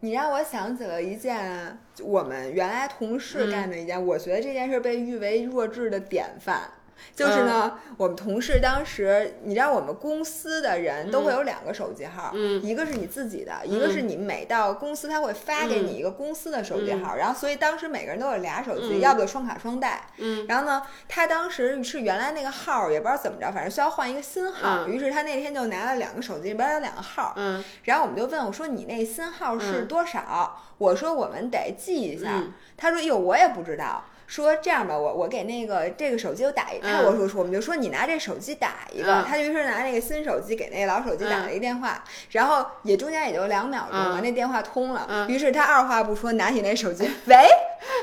[0.00, 3.50] 你让我想起了一件我们原来同事嗯。
[3.50, 6.62] 干的一件，我觉得这件事被誉为弱智的典范。
[7.16, 19.00] 就是呢，我们同事当时，你知道我们公司的人都会有两个手机号，嗯一个是你自己的，一个是你每到公司他会发给你一个公司的手机号，然后所以当时每个人都有俩手机，嗯。
[19.00, 20.02] 要不就双卡双待。
[20.18, 24.90] 嗯，然后呢，他当时是原来那个号也不知道怎么着，反正需要换一个新号，嗯。
[24.90, 27.64] 于是他那天就拿了两个手机，里边有两个号，嗯。
[27.84, 29.88] 然后我们就问我说你那新号是嗯。
[29.88, 30.60] 多少？
[30.78, 32.28] 我说我们得记一下。
[32.32, 32.52] 嗯。
[32.76, 34.04] 他说哟我也不知道。
[34.30, 47.36] 说这样吧，我我给那个这个手机我打一，他嗯我说说我们就说你拿这手机打一个，嗯他就于是拿那个新手机给那个老手机打了一个电话，然后也中间也就两秒钟了，嗯那电话通了，嗯于是他二话不说拿起那手机，喂，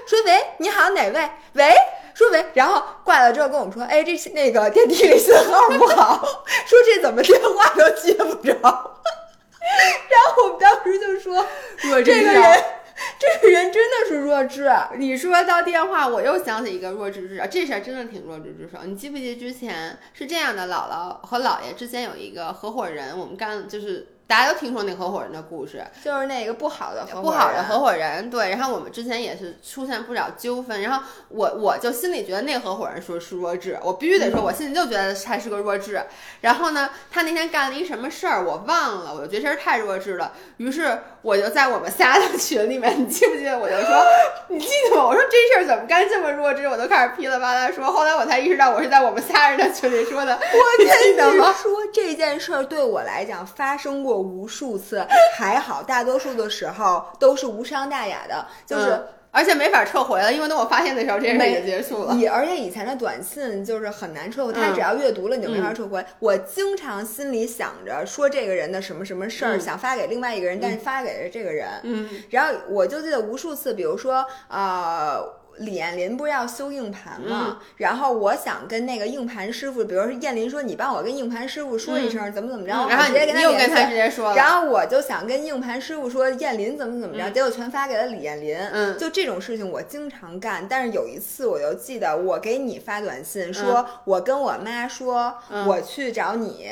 [0.05, 1.29] 说喂，你好哪位？
[1.53, 1.73] 喂。
[2.13, 6.17] 说喂，然后挂了之后跟我们说，哎，这那个电梯里信号不好，
[6.65, 8.53] 说这怎么电话都接不着。
[8.57, 11.45] 然后我们当时就说，
[11.91, 12.63] 我这个人，
[13.19, 14.69] 这个人真的是弱智。
[14.97, 18.79] 你说到电话，我又想起一个弱智之手，这事儿真的挺弱智之手。
[18.85, 28.49] 你记不记得之前是这样的，姥姥和姥爷之间有一个合伙人，我们干就是大家都听说那合伙人的故事，就是那个不好的合伙人不好的合伙人，对。
[28.49, 36.03] 然后我们之前也是出现不少纠纷，然后我我就心里觉得那合伙人说是弱智，我必须得说，我心里就觉得他是个弱智。
[36.41, 40.33] 然后呢，他那天干了一什么事儿，我忘了，我就觉得这人太弱智了。
[40.57, 43.57] 于是我就在我们仨的群里面，你记不记得？
[43.57, 44.03] 我就说，
[44.49, 45.05] 你记得吗？
[45.07, 46.67] 我说这事儿怎么干这么弱智？
[46.67, 47.85] 我都开始噼里啪啦说。
[47.85, 50.33] 后来我才意识到，我是在我们仨人的群里说的。
[50.35, 51.53] 我你记得吗？
[51.53, 55.05] 说这件事儿对我来讲发生过无数次，
[55.37, 62.13] 还好大多数的时候都是无伤大雅的，就是嗯而且没法撤回了，因为等我发现的时候，这件事儿已经结束了。
[62.15, 66.03] 以而且以前的短信就是很难撤回，他嗯只要阅读了你就没法撤回。
[66.19, 71.67] 我经常心里想着说这个人的什么什么事儿，嗯想发给另外一个人，但是发给了这个人。
[71.83, 75.36] 嗯然后我就记得无数次，比如说呃。
[75.57, 77.29] 李彦林不是要修硬盘嗯。
[77.29, 77.59] 吗？
[77.77, 88.57] 然后我想跟那个硬盘师傅，比如说燕林说，你帮我跟硬盘师傅说一声，怎么怎么着，我嗯然后直接跟你又跟他直接说了，然后我就想跟硬盘师傅说燕林怎么怎么着，结果全发给了李彦霖。
[88.71, 88.97] 嗯。
[88.97, 95.67] 就这种事情我经常干，但是有一次我就记得我给你发短信说，我跟我妈说、嗯。
[95.67, 96.69] 我去找你。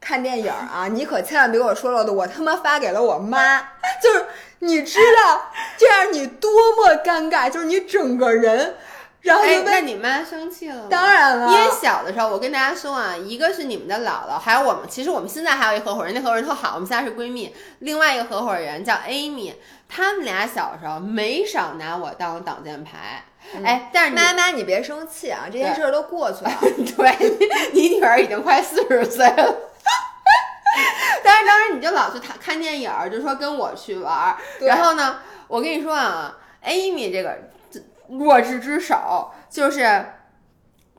[0.00, 3.58] 看电影啊，你可千万别给我说漏的，我他妈发给了我妈，
[4.00, 4.26] 就是
[4.60, 8.74] 你知道这样你多么尴尬，就是你整个人，
[9.20, 10.86] 然后就哎，被那你妈生气了吗？
[10.90, 17.54] 当然了，因为小的时候，我跟大家说啊，一个是你们的姥姥，还有我们，其实我们现在还有一合伙人，那合伙人特好，我们仨是闺蜜。
[17.80, 19.54] 另外一个合伙人叫 Amy，
[19.88, 23.24] 他们俩小时候没少拿我当挡箭牌。
[23.64, 26.50] 哎，但是妈妈你别生气啊，这件事儿都过去了。
[26.60, 29.54] 对你女儿已经快四十岁了。
[31.24, 37.38] 但是当时你就老去看看电影儿，就说跟我去玩儿，然后呢，我跟你说啊，Amy 这个
[38.08, 40.12] 弱智之手就是。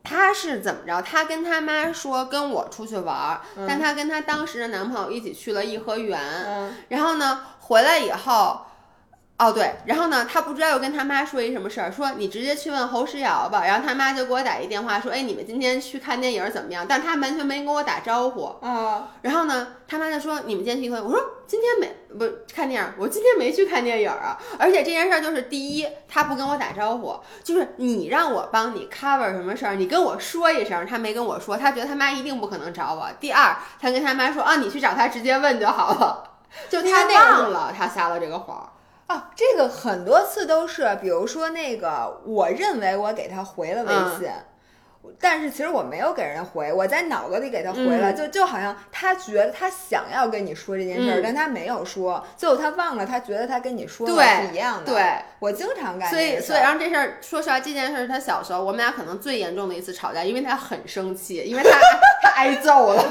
[0.01, 1.01] 她是怎么着？
[1.01, 6.17] 她跟她妈说跟我出去玩儿，但她跟她当时的男朋友一起去了颐和园，
[6.47, 8.61] 嗯，然后呢，回来以后，
[9.39, 13.63] 哦对，然后呢，他不知道又跟他妈说一什么事儿，说你直接去问侯诗瑶吧。
[13.65, 16.85] 然后他妈就给我打一电话说，哎，你们今天去看电影怎么样？
[16.87, 18.53] 但他完全没跟我打招呼。
[18.61, 24.37] 啊，然后呢，他妈就说你们今天去看，我说今天没不看电影，我今天没去看电影啊。
[24.57, 33.07] 而且这件事儿就是第一，他不跟我打招呼，就是你让我帮你 cover 什么事儿，你跟我说一声，他没跟我说，他觉得他妈一定不可能找我。
[33.21, 36.25] 第二，他跟他妈说啊，你去找他直接问就好了。
[36.67, 38.69] 就他忘了他撒了这个谎，
[39.09, 44.31] 哦，这个很多次都是，比如说那个，我认为我给他回了微信。
[45.19, 54.91] 但是其实我没有给人回，我在脑子里给他回了，嗯就就好像他觉得他想要跟你说这件事儿，嗯但他没有说，最后他忘了，他觉得他跟你说的是一样的。
[54.91, 61.77] 对，我经常干所以所以然后这事儿，说实话，这件事儿他小时候，我们俩可能最严重的一次吵架，因为他很生气，因为他
[62.21, 63.03] 他挨揍了，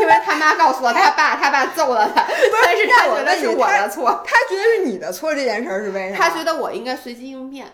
[0.00, 2.26] 因为他妈告诉了他爸，他爸揍了他，
[2.62, 6.16] 但是他觉得是我的错，他觉得是你的错，这件事儿是为什么？
[6.18, 7.66] 他觉得我应该随机应变。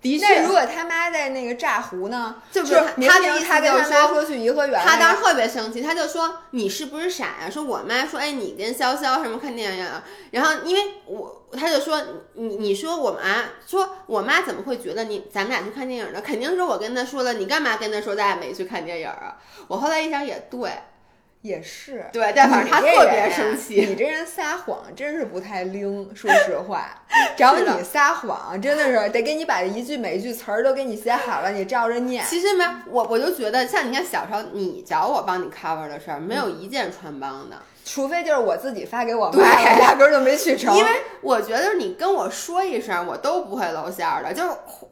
[0.00, 2.36] 的那确如，果他妈在那个炸胡呢？
[2.52, 10.04] 就是他的意思他跟就是说他妈说去颐和园他当时特别生气，他就说你是不是傻呀、说我妈说，哎，你跟潇潇什么看电影啊？
[10.30, 12.00] 然后因为我他就说
[12.34, 16.20] 你你说我妈说我妈怎么会觉得你咱们俩去看电影呢？
[16.20, 19.36] 肯定是我跟他说了，你干嘛跟他说咱俩没去看电影啊？
[19.66, 20.70] 我后来一想也对，
[21.42, 22.06] 也是。
[22.12, 23.86] 对，但反正他特别生气。
[23.86, 27.02] 你这人撒谎真是不太灵，说实话。
[27.36, 32.24] 找你撒谎真的是得给你把一句每一句词儿都给你写好了，你照着念。
[32.26, 37.56] 其实没，我我就觉得像你看小时候你找我帮你 cover 的事儿，没有一件穿帮的。
[37.84, 39.42] 除非就是我自己发给我妈，
[39.78, 40.76] 压根儿就没去成。
[40.76, 40.90] 因为
[41.22, 44.34] 我觉得你跟我说一声，我都不会露馅儿的。
[44.34, 44.50] 就是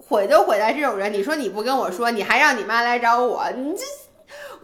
[0.09, 3.82] 毁就毁在这种人，你说你不跟我说，你还让你妈来找我，你这。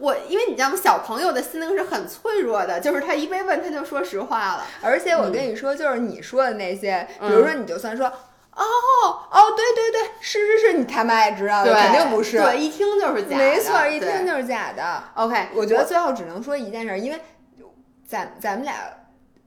[0.03, 0.75] 我因为你知道吗？
[0.75, 4.65] 小朋友的心灵是很脆弱的，就是他一被问他就说实话了。
[4.81, 8.11] 而且我跟你说，就是你说的那些，嗯比如说你就算说。
[8.55, 8.63] 哦
[9.31, 15.03] 哦，对对对，是是是，你他妈也知道的，肯定不是，对，一听就是假的，没错，一听就是假的。
[15.15, 15.47] OK。
[15.55, 17.19] 我觉得最后只能说一件事，因为
[18.07, 18.75] 咱咱们俩，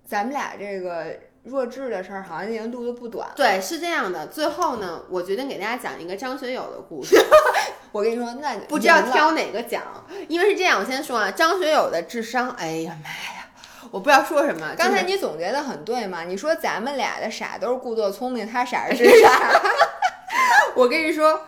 [0.04, 1.16] 咱们俩这个
[1.46, 3.28] 弱智的事儿好像已经录的不短。
[3.36, 4.26] 对，是这样的。
[4.26, 7.16] 最后呢，我决定给大家讲一个张学友的故事，
[7.92, 9.82] 我跟你说，那不知道挑哪个讲，
[10.28, 10.80] 因为是这样。
[10.80, 13.48] 我先说啊，张学友的智商，哎呀妈呀，
[13.90, 14.74] 我不知道说什么。
[14.76, 19.62] 刚才你总结的很对嘛，你说咱们俩的傻都是故作聪明，他傻是 真傻。
[20.74, 21.40] 我跟你说，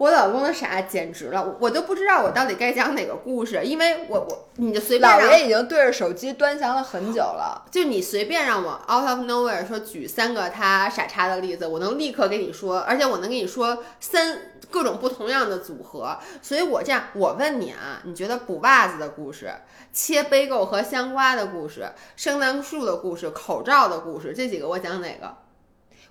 [0.00, 7.66] 我老公的傻简直了，我我都不知道我到底该讲哪个故事，因为我我你就随便，老爷已经对着手机端详了很久了。
[7.70, 14.38] 就你随便让我 out of nowhere 说举三个他傻叉的例子，我能立刻给你说，而且我能给你说三
[14.70, 16.16] 各种不同样的组合。
[16.40, 19.52] 所以我这样，我问你啊，你觉得补袜子的故事、
[19.92, 21.86] 切杯垢和香瓜的故事、
[22.16, 25.36] 圣诞树的故事、口罩的故事，这几个我讲哪个？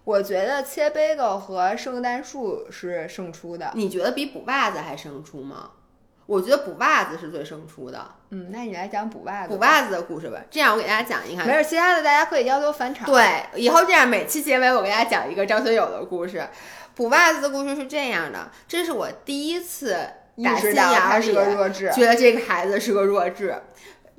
[0.03, 3.71] 我觉得切 bagel 和圣诞树是胜出的。
[3.75, 5.71] 你觉得比补袜子还胜出吗？
[6.25, 8.05] 我觉得补袜子是最胜出的。
[8.29, 9.53] 嗯，那你来讲补袜子。
[9.53, 10.39] 补袜子的故事吧。
[10.51, 13.07] 这样我给大家讲一个，没事，其他的大家可以要求返场。
[13.07, 16.47] 对，以后这样每期结尾我给大家讲一个张学友的故事。
[16.93, 19.97] 补袜子的故事是这样的，这是我第一次
[20.35, 21.91] 意打心眼儿他是个里弱智。
[21.93, 23.55] 觉得这个孩子是个弱智，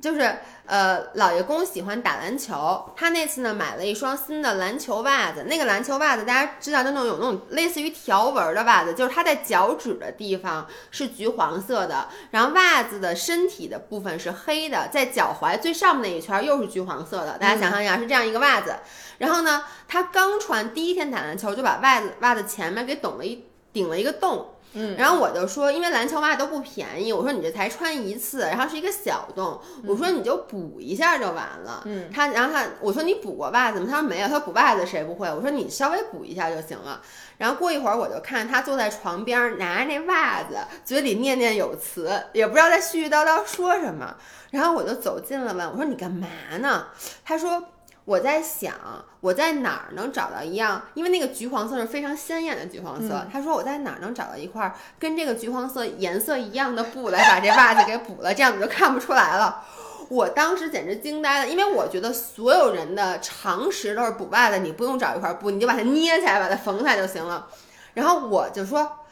[0.01, 18.75] 就是呃，老爷公喜欢打篮球，他那次呢买了一双新的篮球袜子，那个篮球袜子大家知道，就那种有那种类似于条纹儿的袜子，就是它在脚趾的地方是橘黄色的，然后袜子的身体的部分是黑的，在脚踝最上面那一圈儿又是橘黄色的，大家想象一下是这样一个袜子。
[19.19, 24.55] 然后呢，他刚穿第一天打篮球就把袜子袜子前面给顶了一顶了一个洞。
[24.73, 31.83] 嗯，然后我就说，因为篮球袜都不便宜，我说你这才穿一次，然后是一个小洞，我说你就补一下就完了。
[31.85, 33.87] 嗯，他然后他我说你补过袜子吗？
[33.89, 35.27] 他说没有，他说补袜子谁不会？
[35.27, 37.01] 我说你稍微补一下就行了。
[37.37, 44.15] 然后过一会儿我就看他坐在床边儿拿着那袜子，嘴里念念有词，也不知道在絮絮叨叨说什么。
[44.51, 46.27] 然后我就走近了问我说你干嘛
[46.59, 46.87] 呢？
[47.25, 47.61] 他说。
[48.03, 48.73] 我在想，
[49.19, 50.81] 我在哪儿能找到一样？
[50.95, 53.25] 因为那个橘黄色是非常鲜艳的橘黄色。
[53.31, 59.63] 他说我在哪儿能找到一块跟这个橘黄色颜色一样的布来把这袜子给补了，这样子就看不出来了。
[60.09, 67.47] 我当时简直惊呆了，因为我觉得所有人的常识都是补袜子，你不用找一块布，你就把它捏起来，把它缝起来就行了。
[67.93, 69.05] 然后我就说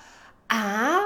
[0.47, 0.99] 啊，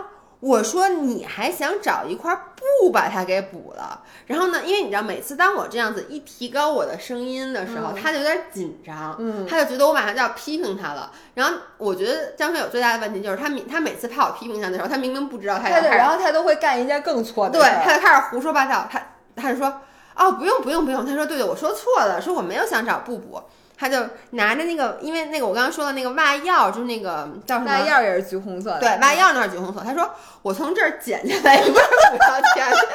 [0.44, 4.02] 我说你还想找一块布把它给补了？
[4.28, 11.10] 然后呢，因为你知道，每次当我这样子一提高我的声音的时候，嗯他就有点紧张，嗯他就觉得我马上就要批评他了。
[11.36, 17.70] 然后我觉得张学友最大的问题就是他明他每次怕我批评他的时候，他明明不知道他要他的，开始然后他都会干一件更错的对。
[17.86, 19.02] 他就开始胡说八道，他
[19.38, 19.82] 他就说
[20.18, 23.42] 哦，不用不用不用，他说对对，我说错了，说我没有想找布补。
[23.78, 23.98] 他就
[24.32, 27.72] 拿着那个，因为那个我刚刚说的那个袜药，就是那个叫什么？
[27.72, 28.80] 袜药也是橘红色的。
[28.80, 29.82] 对，袜药那是橘红色。
[29.86, 30.10] 他说
[30.42, 32.88] 我从这儿剪下来一块补到前面就行。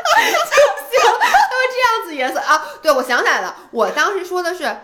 [1.21, 4.77] 他说这样子颜色啊，对我想起来了，我当时说的是，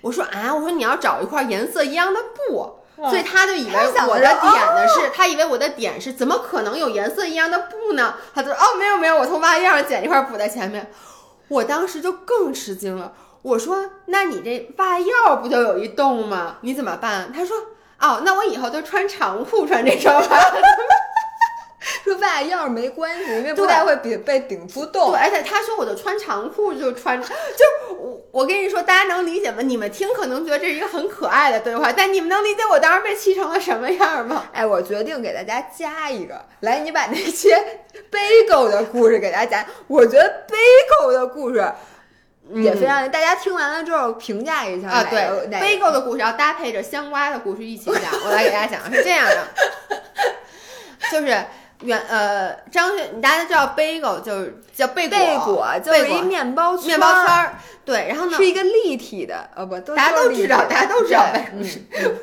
[0.00, 2.76] 我说啊，我说你要找一块颜色一样的布。
[3.02, 3.76] 所以他就以为
[4.06, 8.16] 我的点的是，他以为我的点是怎么可能有颜色一样的布呢？
[8.34, 10.86] 他就说哦，没有没有，我从袜样上剪一块补在前面。
[11.48, 13.10] 我当时就更吃惊了，
[13.42, 16.56] 我说那你这袜腰不就有一洞吗？
[16.60, 17.32] 你怎么办？
[17.32, 17.56] 他说
[17.98, 20.56] 哦，那我以后就穿长裤穿这双袜子。
[22.04, 25.20] 说袜腰儿没关系，因为不对太会被被顶出洞对，。
[25.20, 27.28] 而且他说我就穿长裤就穿，就
[27.94, 29.62] 我我跟你说，大家能理解吗？
[29.62, 34.44] 你们听可能觉得这是一个很可爱的对话，但你们能理解我当时被气成了什么样吗？
[34.52, 37.56] 哎，我决定给大家加一个，来，你把那些
[38.12, 39.66] bagel 的故事给大家讲。
[39.86, 41.72] 我觉得 bagel 的故事
[42.54, 48.02] 也非常，大家听完了之后评价一下啊，对个哪个，bagel 的故事要搭配着香瓜的故事一起讲。
[48.24, 49.46] 我来给大家讲，是这样的，
[51.12, 51.44] 就是
[51.82, 61.80] 原呃张学，大家知道 bagel 就是叫贝果，贝果就是一面包面包圈儿，对，然后呢是，一个立体的，呃不，都大家都知道，大家都知道对贝果 是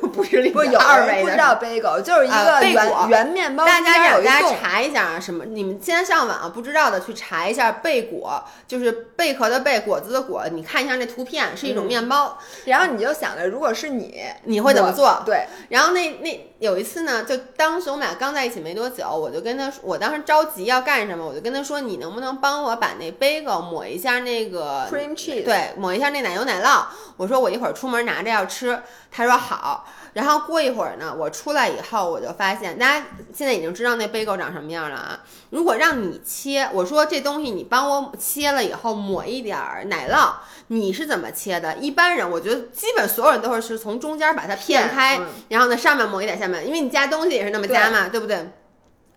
[0.08, 4.38] 不是另不是有二维的人不知道 bagel 就是一个圆圆面包，大家大家。
[4.60, 5.44] 查一下啊，什么？
[5.44, 10.44] 你们先上网不知道的去查一下贝果，就是贝壳的贝，果子的果。
[10.50, 12.38] 你看一下那图片，是一种面包。
[12.64, 26.84] 然后你就想着，如果是你，你会怎么做对，然后那那有一次呢，就当时我们俩刚在一起没多久，我就跟跟他说，我当时着急要干什么，我就跟他说，你能不能帮我把那 bagel 抹一下那个 cream cheese，对，抹一下那奶油奶酪。
[27.16, 28.78] 我说我一会儿出门拿着要吃，
[29.10, 29.86] 他说好。
[30.12, 35.20] 然后过一会儿呢，我出来以后我就发现，大家现在已经知道那 bagel 长什么样了啊。
[35.50, 40.32] 如果让你切，我说这东西你帮我切了以后抹一点儿奶酪，
[40.68, 41.76] 你是怎么切的？
[41.76, 48.50] 一般人我觉得基本所有人都是是从中间把它片开，嗯然后呢上面抹一点，下面因为你加东西也是那么加嘛，对不对？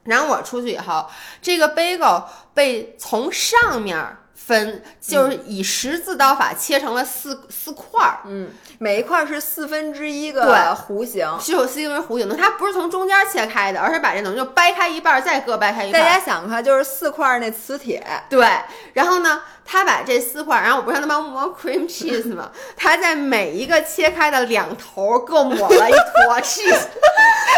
[0.03, 1.05] 然后我出去以后，
[1.41, 2.23] 这个 bagel
[2.53, 8.49] 被从上面分，就是以十字刀法切成了四四块儿，嗯，
[8.79, 11.39] 每一块是四分之一个对弧形。
[11.39, 16.13] 是有 C 为弧形的，它不是从中间切开的，而是把这东西就掰开一半儿，再各掰开一大半儿。
[16.13, 18.47] 家想看，就是四块那磁铁，对，
[18.93, 22.49] 然后呢，他把这四块，然后我不是让他帮我抹 cream cheese 吗？
[22.75, 26.87] 他在每一个切开的两头各抹了一坨 cheese，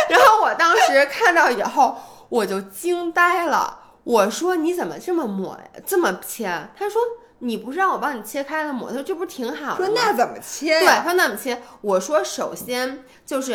[0.09, 1.97] 然后我当时看到以后，
[2.34, 3.79] 我就惊呆了。
[4.03, 5.63] 我说你怎么这么抹呀？
[5.86, 6.67] 这么切？
[6.75, 6.99] 他说
[7.39, 8.89] 你不是让我帮你切开了抹？
[8.89, 9.86] 他说这不是挺好的吗？
[9.86, 11.03] 说那怎么切对，呀？
[11.05, 11.61] 他那么切。
[11.81, 13.53] 我说首先就是，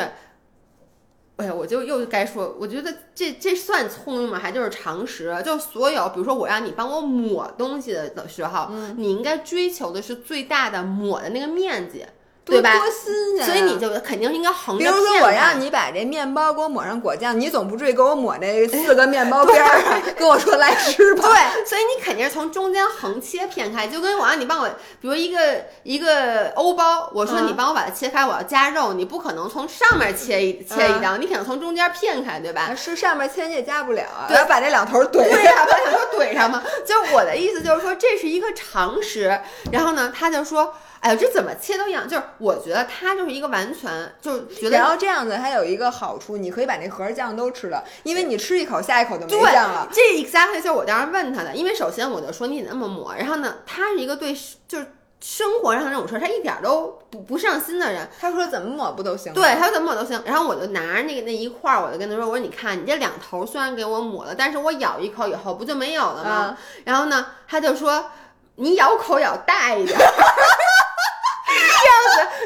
[1.37, 4.39] 哎呀，我就又该说，我觉得这这算聪明吗？
[4.39, 5.37] 还就是常识。
[5.45, 12.07] 就所有，比如说我让你帮我抹东西的的时候，嗯你应该追求的是最大的抹的那个面积，
[12.49, 12.73] 对吧？
[12.79, 13.47] 多新鲜啊！
[13.47, 21.29] 所以你就肯定应该横着比如说，我让你把这面包给我抹上果酱，你总不至于给我抹那四个面包边儿上， 跟我说来吃吧。
[21.29, 24.69] 对，所以你肯定是从中间横切片开，就跟我让你帮我，
[25.01, 32.75] 比如一个一个欧包，我说嗯你帮我把它切开，我要加肉，你不可能从上面切一切一嗯刀，你肯定从中间片开，对吧？
[32.75, 39.39] 是上面切你也加不了啊，对要把这两头怼对呀、 把两头怼上嘛，就我的意思就是说这是一个常识。
[39.71, 49.89] 然后呢，他就说，哎呦，这怎么切都一样，就是我觉得它就是一个完全就是觉得然后这样子还有一个好处，你可以把那盒酱都吃了，因为你吃一口下一口就没对酱了。
[49.93, 54.37] 这 exactly 就是我当时问他的，因为首先我就说你得那么抹，然后呢，他是一个对
[54.67, 58.09] 就是生活上的这种事儿，他一点儿都不不上心的人。
[58.21, 59.33] 他说怎么抹不都行？
[59.33, 66.31] 对，他说怎么抹都行，然后我就拿着那个那一块儿，我就跟他说，我说你看，你这两头虽然给我抹了，但是我咬一口以后不就没有了吗？
[66.31, 68.13] 啊然后呢，他就说
[68.57, 69.99] 你咬口咬大一点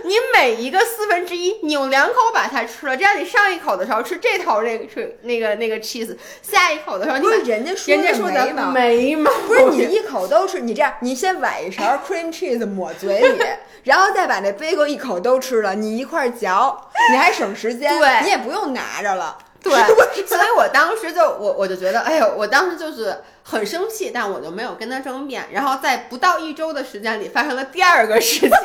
[0.05, 13.39] 你每一个四分之一，你用两口把它吃了，这样你上一口的时候吃这头那个吃那个那个 cheese，下一口的时候你不是把人家说人家说的没毛不是你一口都吃，你这样，你先崴一勺 cream cheese 抹嘴里，
[13.85, 19.39] 然后再把那 bagel 一口都吃了，你一块儿嚼，你还省时间，对你也不用拿着了。
[19.63, 19.73] 对，
[20.27, 25.45] 所以我当时就我我就觉得，哎呦，我当时就是很生气，但我就没有跟他争辩。
[25.53, 28.51] 然后在不到一周的时间里，发生了第二个事件，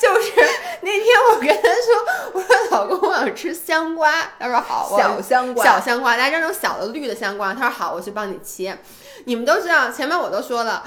[0.00, 0.30] 就是
[0.82, 8.76] 那天我跟他说，我说老公，我想吃香瓜，他说好，我小香瓜小香瓜，大家这种小的绿的香瓜，他说好，我去帮你切。
[9.24, 10.84] 你们都知道，前面我都说了。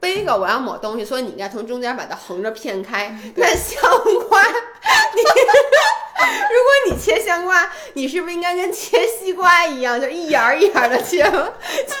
[0.00, 3.16] bagel 我要抹东西，所以你应该从中间把它横着片开。
[3.36, 3.80] 那香
[4.28, 11.48] 瓜，你如果你切香瓜，你是不是应该跟切西瓜一样，就一眼儿一眼的切吗？
[11.86, 11.94] 结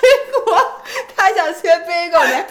[0.44, 0.80] 果
[1.14, 2.44] 他想切 bagel 呢，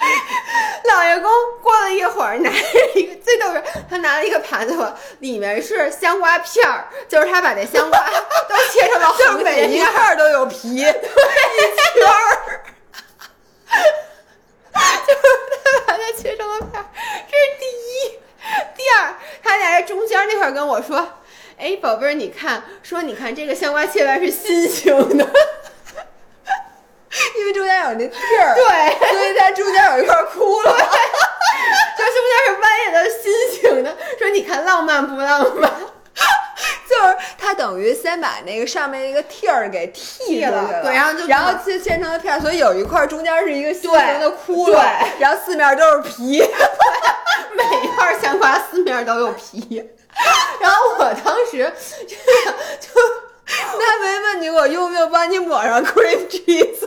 [0.84, 1.30] 老爷公
[1.62, 2.56] 过了一会儿，拿着
[2.94, 7.98] 一个最逗是，他拿了一个盘子，里面是香瓜片儿，就是他把那香瓜
[8.48, 12.64] 都切成了就是横每一截片儿块都有皮，一圈儿，
[15.06, 15.20] 就是
[15.64, 16.86] 他把它切成了片儿，
[17.30, 18.18] 这是第一。
[18.74, 21.06] 第二，他在中间那块儿跟我说
[21.56, 25.24] ：“哎，宝贝儿，你看，说你看这个香瓜切完是心形的，
[27.38, 30.64] 因为中间有那蒂儿，对，所以它中间有一块窟窿。
[31.96, 33.96] 这中间是弯下的心形的。
[34.18, 35.70] 说你看浪漫不浪漫？
[36.88, 46.42] 就是它等于先把那个上面那个蒂儿给剔出去剔了对然后就然后切切成了片儿，所以有一块中间是一个心形的窟窿，对然后四面都是皮。
[47.54, 49.88] 每一块香瓜四面都有皮。
[50.60, 52.88] 然后我当时真的就
[53.78, 56.80] 那没问你我用不用帮你抹上 cream cheese？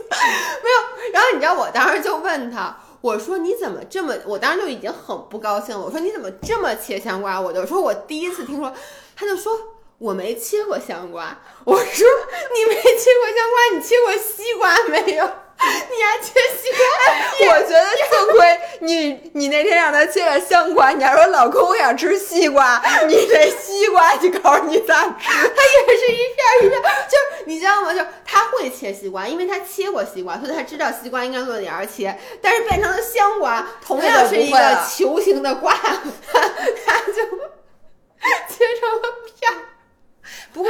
[0.62, 1.12] 没有。
[1.12, 4.14] 然后你知道我当时就问他，我说你怎么这么？
[4.26, 5.84] 我当时就已经很不高兴了。
[5.84, 7.40] 我说你怎么这么切香瓜？
[7.40, 8.72] 我就说我第一次听说，
[9.16, 9.52] 他就说。
[9.96, 15.30] 我没切过香瓜，我说你没切过香瓜，你切过西瓜没有？
[15.60, 17.48] 你还切西瓜？
[17.54, 25.10] 我觉得幸亏你你那天让他切了香瓜，你还说老公我想吃西瓜，你这西瓜你告诉你咋吃？
[25.18, 27.92] 它也是一片儿一片儿，就是你知道吗？
[27.92, 32.18] 就是他会切西瓜，因为他切过西瓜，所以他知道西瓜应该做哪儿切。
[32.42, 34.58] 但是变成了香瓜，同样是一个
[34.96, 35.74] 球形的瓜，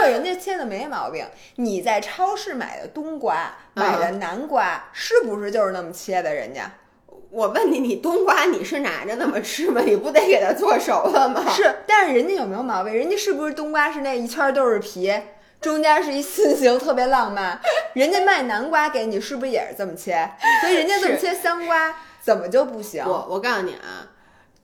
[0.08, 1.24] 人家切的没毛病。
[1.56, 6.34] 你在超市买的冬瓜、买的南瓜，是不是就是那么切的？
[6.34, 6.70] 人家
[7.30, 9.80] 我问你，你冬瓜你是拿着那么吃吗？
[9.84, 11.44] 你不得给它做熟了吗？
[11.50, 12.94] 是，但是人家有没有毛病？
[12.94, 15.12] 人家是不是冬瓜是那一圈都是皮，
[15.60, 17.58] 中间是一心形，特别浪漫？
[17.94, 20.30] 人家卖南瓜给你，是不是也是这么切？
[20.60, 23.04] 所以人家这么切香瓜，怎么就不行？
[23.04, 24.06] 我我告诉你啊，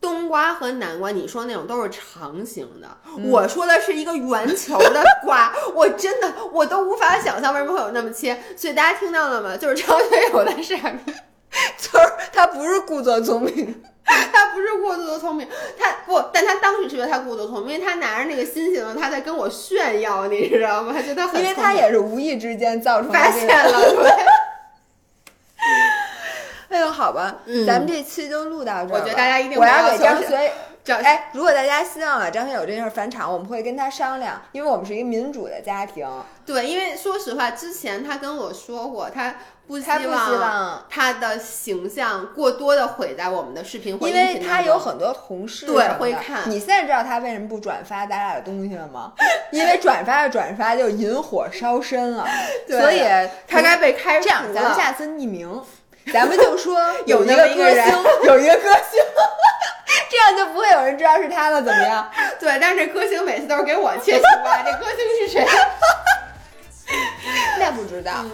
[0.01, 2.89] 冬瓜和南瓜，你说那种都是长形的，
[3.29, 8.39] 我说的是一个圆球的瓜，我真的我都无法想象为什么会有那么切。
[8.57, 9.57] 所以大家听到了吗？
[9.57, 11.13] 就是张学友的傻逼，
[11.79, 13.83] 就是他不是故作聪明，
[14.33, 15.47] 他不是故作聪明，
[15.79, 20.95] 他不，但他当时是觉得他故作聪明，因为他拿着那个心形的，他在跟我炫耀，你知道吗？
[20.97, 23.47] 他觉得他很因为他也是无意之间造成发这个。
[23.47, 24.11] 现了，对。
[26.71, 27.67] 哎呦，好吧，嗯。
[27.67, 28.99] 咱们这期就录到这儿。
[28.99, 30.53] 我觉得大家一定我要给张学。
[30.83, 36.09] 这哎，如果大家希望把张学友这件事儿返场，我们会跟他商量，因为我们是一个民主的家庭，
[36.47, 39.35] 对，因为说实话，之前他跟我说过，他
[39.67, 46.51] 不希望他的形象过多的毁在我们的视频或因为他有很多同事对会看。
[46.51, 49.13] 你现在知道他为什么不转发咱俩的东西了吗？
[49.53, 52.27] 因为转发着转发就引火烧身了，
[52.67, 52.81] 对。
[52.81, 53.03] 所以
[53.47, 55.63] 他该被开除这样，咱们下次匿名，
[56.13, 59.01] 咱们就说 有一个歌星，有一个歌星，
[60.11, 62.11] 这样就不会有人知道是他了，怎么样？
[62.41, 65.47] 对，但是歌星每次都是给我切西瓜，这歌星是谁？
[67.59, 68.25] 那不知道。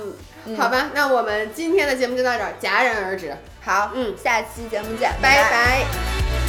[0.47, 3.37] 嗯，好吧，那我们今天的节目就到这儿，戛然而止。
[3.65, 5.51] 好，嗯下期节目见，拜拜。
[5.51, 6.46] 拜